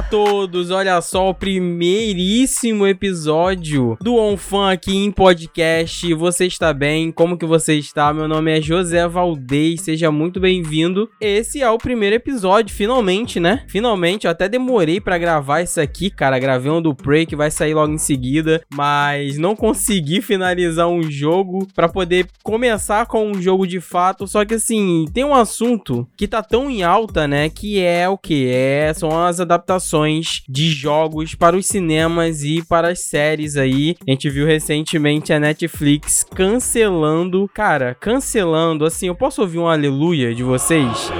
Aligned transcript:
a 0.00 0.02
todos, 0.02 0.70
olha 0.70 0.98
só 1.02 1.28
o 1.28 1.34
primeiríssimo 1.34 2.86
episódio 2.86 3.98
do 4.00 4.16
OnFan 4.16 4.72
aqui 4.72 4.96
em 4.96 5.12
podcast. 5.12 6.14
Você 6.14 6.46
está 6.46 6.72
bem? 6.72 7.12
Como 7.12 7.36
que 7.36 7.44
você 7.44 7.74
está? 7.74 8.10
Meu 8.10 8.26
nome 8.26 8.56
é 8.56 8.62
José 8.62 9.06
Valdez, 9.06 9.82
seja 9.82 10.10
muito 10.10 10.40
bem-vindo. 10.40 11.10
Esse 11.20 11.60
é 11.60 11.68
o 11.68 11.76
primeiro 11.76 12.16
episódio, 12.16 12.74
finalmente, 12.74 13.38
né? 13.38 13.62
Finalmente, 13.68 14.24
eu 14.24 14.30
até 14.30 14.48
demorei 14.48 15.02
para 15.02 15.18
gravar 15.18 15.60
isso 15.60 15.78
aqui, 15.78 16.08
cara. 16.08 16.38
Gravei 16.38 16.72
um 16.72 16.80
do 16.80 16.94
Prey 16.94 17.26
que 17.26 17.36
vai 17.36 17.50
sair 17.50 17.74
logo 17.74 17.92
em 17.92 17.98
seguida, 17.98 18.62
mas 18.72 19.36
não 19.36 19.54
consegui 19.54 20.22
finalizar 20.22 20.88
um 20.88 21.02
jogo 21.02 21.68
para 21.74 21.90
poder 21.90 22.26
começar 22.42 23.04
com 23.04 23.32
um 23.32 23.42
jogo 23.42 23.66
de 23.66 23.80
fato. 23.80 24.26
Só 24.26 24.46
que 24.46 24.54
assim, 24.54 25.04
tem 25.12 25.24
um 25.24 25.34
assunto 25.34 26.08
que 26.16 26.26
tá 26.26 26.42
tão 26.42 26.70
em 26.70 26.82
alta, 26.82 27.28
né? 27.28 27.50
Que 27.50 27.80
é 27.80 28.08
o 28.08 28.16
que? 28.16 28.48
É, 28.48 28.94
são 28.94 29.10
as 29.22 29.40
adaptações 29.40 29.89
de 30.48 30.70
jogos 30.70 31.34
para 31.34 31.56
os 31.56 31.66
cinemas 31.66 32.44
e 32.44 32.62
para 32.62 32.90
as 32.90 33.00
séries 33.00 33.56
aí. 33.56 33.96
A 34.06 34.10
gente 34.10 34.30
viu 34.30 34.46
recentemente 34.46 35.32
a 35.32 35.40
Netflix 35.40 36.24
cancelando, 36.24 37.50
cara, 37.52 37.96
cancelando, 37.98 38.84
assim, 38.84 39.08
eu 39.08 39.14
posso 39.14 39.42
ouvir 39.42 39.58
um 39.58 39.66
aleluia 39.66 40.34
de 40.34 40.42
vocês? 40.42 41.10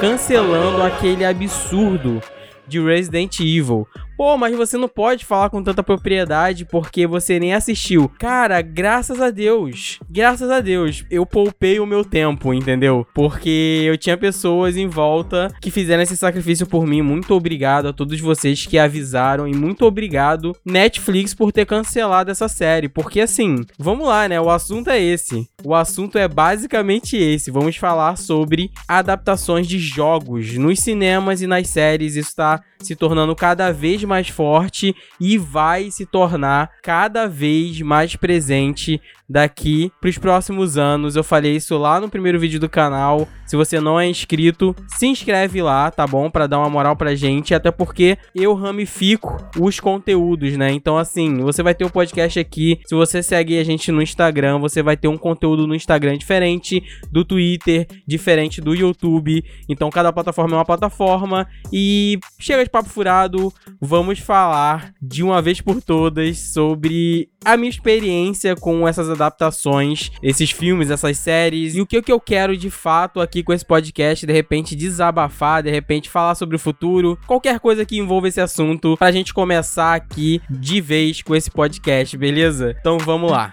Cancelando 0.00 0.82
aquele 0.82 1.24
absurdo 1.24 2.20
de 2.66 2.80
Resident 2.80 3.40
Evil. 3.40 3.86
Pô, 4.16 4.36
mas 4.36 4.56
você 4.56 4.76
não 4.76 4.88
pode 4.88 5.24
falar 5.24 5.50
com 5.50 5.62
tanta 5.62 5.82
propriedade 5.82 6.64
porque 6.64 7.06
você 7.06 7.40
nem 7.40 7.52
assistiu. 7.52 8.08
Cara, 8.18 8.62
graças 8.62 9.20
a 9.20 9.30
Deus, 9.30 9.98
graças 10.08 10.50
a 10.50 10.60
Deus, 10.60 11.04
eu 11.10 11.26
poupei 11.26 11.80
o 11.80 11.86
meu 11.86 12.04
tempo, 12.04 12.54
entendeu? 12.54 13.06
Porque 13.12 13.82
eu 13.84 13.98
tinha 13.98 14.16
pessoas 14.16 14.76
em 14.76 14.86
volta 14.86 15.52
que 15.60 15.70
fizeram 15.70 16.02
esse 16.02 16.16
sacrifício 16.16 16.66
por 16.66 16.86
mim. 16.86 17.02
Muito 17.02 17.34
obrigado 17.34 17.88
a 17.88 17.92
todos 17.92 18.20
vocês 18.20 18.66
que 18.66 18.78
avisaram 18.78 19.48
e 19.48 19.54
muito 19.54 19.84
obrigado 19.84 20.54
Netflix 20.64 21.34
por 21.34 21.50
ter 21.50 21.66
cancelado 21.66 22.30
essa 22.30 22.48
série. 22.48 22.88
Porque 22.88 23.20
assim, 23.20 23.64
vamos 23.78 24.06
lá, 24.06 24.28
né? 24.28 24.40
O 24.40 24.50
assunto 24.50 24.90
é 24.90 25.00
esse. 25.00 25.48
O 25.64 25.74
assunto 25.74 26.18
é 26.18 26.28
basicamente 26.28 27.16
esse. 27.16 27.50
Vamos 27.50 27.76
falar 27.76 28.16
sobre 28.16 28.70
adaptações 28.86 29.66
de 29.66 29.78
jogos 29.78 30.56
nos 30.56 30.78
cinemas 30.80 31.42
e 31.42 31.46
nas 31.46 31.68
séries. 31.68 32.16
Isso 32.16 32.36
tá 32.36 32.62
se 32.86 32.96
tornando 32.96 33.34
cada 33.34 33.72
vez 33.72 34.02
mais 34.04 34.28
forte 34.28 34.94
e 35.20 35.38
vai 35.38 35.90
se 35.90 36.06
tornar 36.06 36.70
cada 36.82 37.26
vez 37.26 37.80
mais 37.80 38.16
presente 38.16 39.00
daqui 39.28 39.90
para 40.00 40.10
os 40.10 40.18
próximos 40.18 40.76
anos. 40.76 41.16
Eu 41.16 41.24
falei 41.24 41.56
isso 41.56 41.76
lá 41.78 42.00
no 42.00 42.08
primeiro 42.08 42.38
vídeo 42.38 42.60
do 42.60 42.68
canal. 42.68 43.28
Se 43.46 43.56
você 43.56 43.80
não 43.80 43.98
é 43.98 44.08
inscrito, 44.08 44.74
se 44.88 45.06
inscreve 45.06 45.62
lá, 45.62 45.90
tá 45.90 46.06
bom? 46.06 46.30
Para 46.30 46.46
dar 46.46 46.58
uma 46.58 46.70
moral 46.70 46.96
pra 46.96 47.14
gente, 47.14 47.54
até 47.54 47.70
porque 47.70 48.18
eu 48.34 48.54
ramifico 48.54 49.36
os 49.58 49.78
conteúdos, 49.80 50.56
né? 50.56 50.72
Então 50.72 50.96
assim, 50.96 51.36
você 51.38 51.62
vai 51.62 51.74
ter 51.74 51.84
o 51.84 51.88
um 51.88 51.90
podcast 51.90 52.38
aqui. 52.38 52.80
Se 52.86 52.94
você 52.94 53.22
segue 53.22 53.58
a 53.58 53.64
gente 53.64 53.92
no 53.92 54.02
Instagram, 54.02 54.58
você 54.58 54.82
vai 54.82 54.96
ter 54.96 55.08
um 55.08 55.16
conteúdo 55.16 55.66
no 55.66 55.74
Instagram 55.74 56.16
diferente 56.16 56.82
do 57.10 57.24
Twitter, 57.24 57.86
diferente 58.06 58.60
do 58.60 58.74
YouTube. 58.74 59.44
Então 59.68 59.90
cada 59.90 60.12
plataforma 60.12 60.54
é 60.54 60.58
uma 60.58 60.64
plataforma 60.64 61.46
e 61.72 62.18
chega 62.38 62.64
de 62.64 62.70
papo 62.70 62.88
furado, 62.88 63.52
vamos 63.80 64.18
falar 64.18 64.92
de 65.00 65.22
uma 65.22 65.40
vez 65.40 65.60
por 65.60 65.82
todas 65.82 66.38
sobre 66.52 67.28
a 67.44 67.56
minha 67.56 67.70
experiência 67.70 68.56
com 68.56 68.88
essas 68.88 69.08
adaptações, 69.14 70.10
esses 70.22 70.50
filmes, 70.50 70.90
essas 70.90 71.18
séries 71.18 71.74
e 71.74 71.80
o 71.80 71.86
que, 71.86 72.02
que 72.02 72.12
eu 72.12 72.20
quero 72.20 72.56
de 72.56 72.70
fato 72.70 73.20
aqui 73.20 73.42
com 73.42 73.52
esse 73.52 73.64
podcast, 73.64 74.26
de 74.26 74.32
repente 74.32 74.76
desabafar, 74.76 75.62
de 75.62 75.70
repente 75.70 76.10
falar 76.10 76.34
sobre 76.34 76.56
o 76.56 76.58
futuro, 76.58 77.18
qualquer 77.26 77.60
coisa 77.60 77.84
que 77.84 77.98
envolva 77.98 78.28
esse 78.28 78.40
assunto, 78.40 78.96
pra 78.96 79.12
gente 79.12 79.32
começar 79.32 79.94
aqui 79.94 80.40
de 80.50 80.80
vez 80.80 81.22
com 81.22 81.34
esse 81.34 81.50
podcast, 81.50 82.16
beleza? 82.16 82.76
Então 82.78 82.98
vamos 82.98 83.30
lá. 83.30 83.52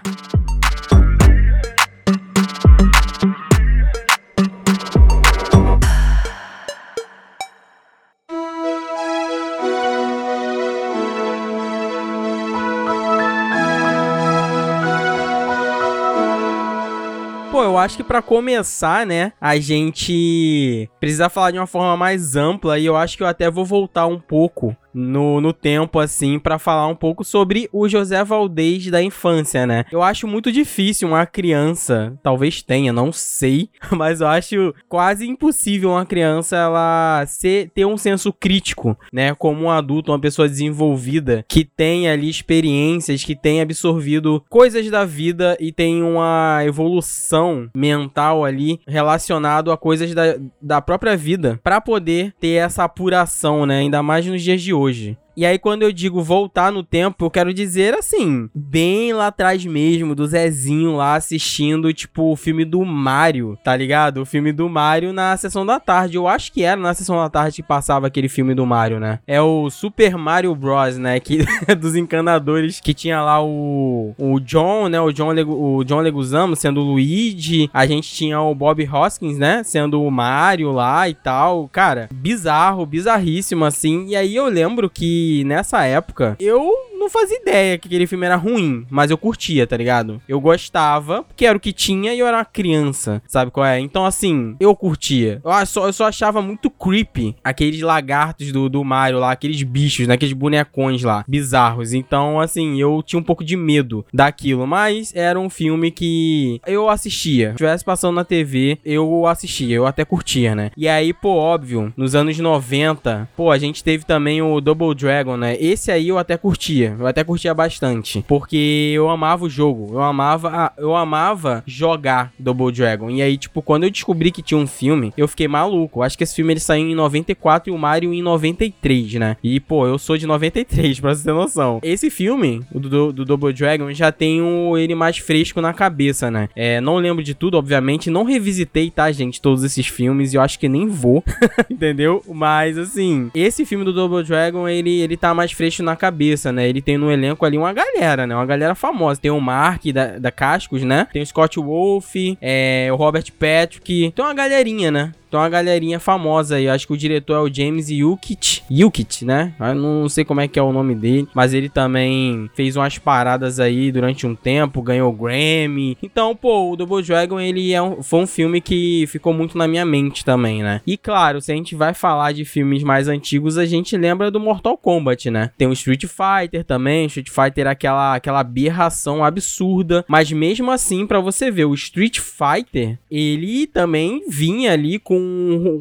Eu 17.62 17.78
acho 17.78 17.96
que 17.96 18.04
para 18.04 18.20
começar, 18.20 19.06
né, 19.06 19.32
a 19.40 19.56
gente 19.58 20.88
precisa 20.98 21.28
falar 21.28 21.50
de 21.50 21.58
uma 21.58 21.66
forma 21.66 21.96
mais 21.96 22.36
ampla 22.36 22.78
e 22.78 22.86
eu 22.86 22.96
acho 22.96 23.16
que 23.16 23.22
eu 23.22 23.26
até 23.26 23.50
vou 23.50 23.64
voltar 23.64 24.06
um 24.06 24.18
pouco 24.18 24.76
no, 24.94 25.40
no 25.40 25.52
tempo, 25.52 25.98
assim, 25.98 26.38
para 26.38 26.58
falar 26.58 26.86
um 26.86 26.94
pouco 26.94 27.24
sobre 27.24 27.68
o 27.72 27.88
José 27.88 28.22
Valdez 28.24 28.88
da 28.88 29.02
infância, 29.02 29.66
né? 29.66 29.84
Eu 29.90 30.02
acho 30.02 30.26
muito 30.26 30.52
difícil 30.52 31.08
uma 31.08 31.26
criança, 31.26 32.18
talvez 32.22 32.62
tenha, 32.62 32.92
não 32.92 33.12
sei, 33.12 33.70
mas 33.90 34.20
eu 34.20 34.28
acho 34.28 34.74
quase 34.88 35.26
impossível 35.26 35.90
uma 35.90 36.06
criança 36.06 36.56
ela 36.56 37.24
ser, 37.26 37.70
ter 37.74 37.84
um 37.84 37.96
senso 37.96 38.32
crítico, 38.32 38.96
né? 39.12 39.34
Como 39.34 39.64
um 39.64 39.70
adulto, 39.70 40.12
uma 40.12 40.18
pessoa 40.18 40.48
desenvolvida, 40.48 41.44
que 41.48 41.64
tem 41.64 42.08
ali 42.08 42.28
experiências, 42.28 43.24
que 43.24 43.34
tem 43.34 43.60
absorvido 43.60 44.44
coisas 44.48 44.88
da 44.90 45.04
vida 45.04 45.56
e 45.60 45.72
tem 45.72 46.02
uma 46.02 46.60
evolução 46.64 47.68
mental 47.74 48.44
ali 48.44 48.80
relacionado 48.86 49.70
a 49.70 49.76
coisas 49.76 50.14
da, 50.14 50.36
da 50.60 50.80
própria 50.80 51.16
vida, 51.16 51.58
para 51.62 51.80
poder 51.80 52.34
ter 52.40 52.54
essa 52.54 52.84
apuração, 52.84 53.64
né? 53.66 53.78
Ainda 53.78 54.02
mais 54.02 54.26
nos 54.26 54.42
dias 54.42 54.60
de 54.60 54.72
hoje 54.72 54.81
hoje. 54.82 55.16
E 55.36 55.46
aí, 55.46 55.58
quando 55.58 55.82
eu 55.82 55.92
digo 55.92 56.22
voltar 56.22 56.70
no 56.70 56.82
tempo, 56.82 57.24
eu 57.24 57.30
quero 57.30 57.54
dizer 57.54 57.94
assim, 57.94 58.50
bem 58.54 59.12
lá 59.12 59.28
atrás 59.28 59.64
mesmo, 59.64 60.14
do 60.14 60.26
Zezinho 60.26 60.96
lá 60.96 61.14
assistindo, 61.14 61.92
tipo, 61.92 62.32
o 62.32 62.36
filme 62.36 62.64
do 62.64 62.84
Mario, 62.84 63.58
tá 63.64 63.74
ligado? 63.74 64.18
O 64.18 64.26
filme 64.26 64.52
do 64.52 64.68
Mario 64.68 65.12
na 65.12 65.36
sessão 65.36 65.64
da 65.64 65.80
tarde. 65.80 66.16
Eu 66.16 66.28
acho 66.28 66.52
que 66.52 66.62
era 66.62 66.78
na 66.78 66.92
sessão 66.92 67.16
da 67.16 67.30
tarde 67.30 67.56
que 67.56 67.62
passava 67.62 68.06
aquele 68.06 68.28
filme 68.28 68.54
do 68.54 68.66
Mario, 68.66 69.00
né? 69.00 69.20
É 69.26 69.40
o 69.40 69.70
Super 69.70 70.16
Mario 70.16 70.54
Bros, 70.54 70.98
né? 70.98 71.18
Que, 71.18 71.38
dos 71.80 71.96
encanadores, 71.96 72.80
que 72.80 72.92
tinha 72.92 73.22
lá 73.22 73.42
o, 73.42 74.14
o 74.18 74.38
John, 74.40 74.88
né? 74.88 75.00
O 75.00 75.12
John, 75.12 75.32
o 75.46 75.82
John 75.84 76.00
Leguizamo 76.00 76.54
sendo 76.56 76.80
o 76.80 76.84
Luigi. 76.84 77.70
A 77.72 77.86
gente 77.86 78.12
tinha 78.12 78.40
o 78.40 78.54
Bob 78.54 78.86
Hoskins, 78.86 79.38
né? 79.38 79.62
Sendo 79.64 80.02
o 80.02 80.10
Mario 80.10 80.72
lá 80.72 81.08
e 81.08 81.14
tal. 81.14 81.68
Cara, 81.68 82.08
bizarro, 82.12 82.84
bizarríssimo, 82.84 83.64
assim. 83.64 84.08
E 84.08 84.16
aí 84.16 84.36
eu 84.36 84.46
lembro 84.46 84.90
que 84.90 85.21
nessa 85.44 85.84
época 85.84 86.36
eu 86.38 86.72
não 87.02 87.10
fazia 87.10 87.36
ideia 87.36 87.76
que 87.78 87.88
aquele 87.88 88.06
filme 88.06 88.24
era 88.24 88.36
ruim, 88.36 88.86
mas 88.88 89.10
eu 89.10 89.18
curtia, 89.18 89.66
tá 89.66 89.76
ligado? 89.76 90.22
Eu 90.28 90.40
gostava, 90.40 91.24
porque 91.24 91.44
era 91.44 91.56
o 91.56 91.60
que 91.60 91.72
tinha 91.72 92.14
e 92.14 92.18
eu 92.20 92.26
era 92.26 92.36
uma 92.36 92.44
criança, 92.44 93.20
sabe 93.26 93.50
qual 93.50 93.66
é? 93.66 93.80
Então, 93.80 94.06
assim, 94.06 94.54
eu 94.60 94.74
curtia. 94.76 95.40
Eu 95.44 95.66
só, 95.66 95.86
eu 95.86 95.92
só 95.92 96.06
achava 96.06 96.40
muito 96.40 96.70
creepy 96.70 97.34
aqueles 97.42 97.80
lagartos 97.80 98.52
do, 98.52 98.68
do 98.68 98.84
Mario 98.84 99.18
lá, 99.18 99.32
aqueles 99.32 99.60
bichos, 99.64 100.06
né? 100.06 100.14
Aqueles 100.14 100.32
bonecões 100.32 101.02
lá, 101.02 101.24
bizarros. 101.26 101.92
Então, 101.92 102.40
assim, 102.40 102.80
eu 102.80 103.02
tinha 103.04 103.18
um 103.18 103.24
pouco 103.24 103.44
de 103.44 103.56
medo 103.56 104.06
daquilo, 104.14 104.64
mas 104.66 105.12
era 105.14 105.38
um 105.40 105.50
filme 105.50 105.90
que 105.90 106.60
eu 106.66 106.88
assistia. 106.88 107.48
Se 107.48 107.52
estivesse 107.54 107.84
passando 107.84 108.14
na 108.14 108.24
TV, 108.24 108.78
eu 108.84 109.26
assistia, 109.26 109.74
eu 109.74 109.86
até 109.86 110.04
curtia, 110.04 110.54
né? 110.54 110.70
E 110.76 110.88
aí, 110.88 111.12
pô, 111.12 111.30
óbvio, 111.30 111.92
nos 111.96 112.14
anos 112.14 112.38
90, 112.38 113.28
pô, 113.36 113.50
a 113.50 113.58
gente 113.58 113.82
teve 113.82 114.04
também 114.04 114.40
o 114.40 114.60
Double 114.60 114.94
Dragon, 114.94 115.11
né? 115.36 115.56
Esse 115.60 115.90
aí 115.90 116.08
eu 116.08 116.18
até 116.18 116.36
curtia. 116.36 116.96
Eu 116.98 117.06
até 117.06 117.22
curtia 117.22 117.52
bastante. 117.52 118.24
Porque 118.26 118.92
eu 118.94 119.10
amava 119.10 119.44
o 119.44 119.50
jogo. 119.50 119.90
Eu 119.92 120.00
amava, 120.00 120.72
eu 120.78 120.96
amava 120.96 121.62
jogar 121.66 122.32
Double 122.38 122.72
Dragon. 122.72 123.10
E 123.10 123.20
aí, 123.20 123.36
tipo, 123.36 123.60
quando 123.60 123.84
eu 123.84 123.90
descobri 123.90 124.30
que 124.30 124.42
tinha 124.42 124.58
um 124.58 124.66
filme, 124.66 125.12
eu 125.16 125.28
fiquei 125.28 125.46
maluco. 125.46 126.02
Acho 126.02 126.16
que 126.16 126.24
esse 126.24 126.34
filme 126.34 126.52
ele 126.52 126.60
saiu 126.60 126.86
em 126.86 126.94
94 126.94 127.70
e 127.70 127.74
o 127.74 127.78
Mario 127.78 128.12
em 128.14 128.22
93, 128.22 129.14
né? 129.14 129.36
E, 129.42 129.60
pô, 129.60 129.86
eu 129.86 129.98
sou 129.98 130.16
de 130.16 130.26
93, 130.26 130.98
pra 131.00 131.14
você 131.14 131.24
ter 131.24 131.32
noção. 131.32 131.80
Esse 131.82 132.10
filme, 132.10 132.62
o 132.72 132.80
do, 132.80 133.12
do 133.12 133.24
Double 133.24 133.52
Dragon, 133.52 133.92
já 133.92 134.10
tenho 134.10 134.76
ele 134.78 134.94
mais 134.94 135.18
fresco 135.18 135.60
na 135.60 135.72
cabeça, 135.72 136.30
né? 136.30 136.48
É, 136.56 136.80
não 136.80 136.96
lembro 136.96 137.22
de 137.22 137.34
tudo, 137.34 137.56
obviamente. 137.56 138.10
Não 138.10 138.24
revisitei, 138.24 138.90
tá, 138.90 139.10
gente, 139.12 139.40
todos 139.40 139.64
esses 139.64 139.86
filmes. 139.86 140.32
E 140.32 140.36
eu 140.36 140.42
acho 140.42 140.58
que 140.58 140.68
nem 140.68 140.86
vou, 140.86 141.24
entendeu? 141.68 142.22
Mas, 142.28 142.78
assim, 142.78 143.30
esse 143.34 143.64
filme 143.64 143.84
do 143.84 143.92
Double 143.92 144.22
Dragon, 144.24 144.68
ele, 144.68 145.00
ele 145.02 145.16
tá 145.16 145.34
mais 145.34 145.52
fresco 145.52 145.82
na 145.82 145.96
cabeça, 145.96 146.52
né? 146.52 146.68
Ele 146.68 146.80
tem 146.80 146.96
no 146.96 147.10
elenco 147.10 147.44
ali 147.44 147.58
uma 147.58 147.72
galera, 147.72 148.26
né? 148.26 148.34
Uma 148.34 148.46
galera 148.46 148.74
famosa. 148.74 149.20
Tem 149.20 149.30
o 149.30 149.40
Mark 149.40 149.84
da, 149.92 150.18
da 150.18 150.30
Cascos, 150.30 150.82
né? 150.82 151.06
Tem 151.12 151.22
o 151.22 151.26
Scott 151.26 151.58
Wolf, 151.58 152.14
é, 152.40 152.88
o 152.92 152.96
Robert 152.96 153.24
Patrick. 153.38 154.12
Tem 154.14 154.24
uma 154.24 154.34
galerinha, 154.34 154.90
né? 154.90 155.12
Então 155.32 155.40
a 155.40 155.48
galerinha 155.48 155.98
famosa 155.98 156.56
aí, 156.56 156.68
acho 156.68 156.86
que 156.86 156.92
o 156.92 156.96
diretor 156.96 157.32
é 157.36 157.40
o 157.40 157.50
James 157.50 157.88
Yukit, 157.88 158.62
Yukit, 158.70 159.24
né? 159.24 159.54
Eu 159.58 159.74
não 159.74 160.06
sei 160.06 160.26
como 160.26 160.42
é 160.42 160.46
que 160.46 160.58
é 160.58 160.62
o 160.62 160.74
nome 160.74 160.94
dele, 160.94 161.26
mas 161.32 161.54
ele 161.54 161.70
também 161.70 162.50
fez 162.54 162.76
umas 162.76 162.98
paradas 162.98 163.58
aí 163.58 163.90
durante 163.90 164.26
um 164.26 164.34
tempo, 164.34 164.82
ganhou 164.82 165.10
Grammy. 165.10 165.96
Então, 166.02 166.36
pô, 166.36 166.72
o 166.72 166.76
Double 166.76 167.02
Dragon, 167.02 167.40
ele 167.40 167.72
é 167.72 167.80
um, 167.80 168.02
foi 168.02 168.20
um 168.20 168.26
filme 168.26 168.60
que 168.60 169.06
ficou 169.06 169.32
muito 169.32 169.56
na 169.56 169.66
minha 169.66 169.86
mente 169.86 170.22
também, 170.22 170.62
né? 170.62 170.82
E 170.86 170.98
claro, 170.98 171.40
se 171.40 171.50
a 171.50 171.54
gente 171.54 171.74
vai 171.74 171.94
falar 171.94 172.32
de 172.32 172.44
filmes 172.44 172.82
mais 172.82 173.08
antigos, 173.08 173.56
a 173.56 173.64
gente 173.64 173.96
lembra 173.96 174.30
do 174.30 174.38
Mortal 174.38 174.76
Kombat, 174.76 175.30
né? 175.30 175.50
Tem 175.56 175.66
o 175.66 175.72
Street 175.72 176.04
Fighter 176.04 176.62
também, 176.62 177.06
Street 177.06 177.30
Fighter 177.30 177.68
é 177.68 177.70
aquela, 177.70 178.16
aquela 178.16 178.40
aberração 178.40 179.24
absurda, 179.24 180.04
mas 180.06 180.30
mesmo 180.30 180.70
assim, 180.70 181.06
para 181.06 181.20
você 181.20 181.50
ver, 181.50 181.64
o 181.64 181.72
Street 181.72 182.18
Fighter, 182.18 182.98
ele 183.10 183.66
também 183.66 184.22
vinha 184.28 184.72
ali 184.72 184.98
com, 184.98 185.21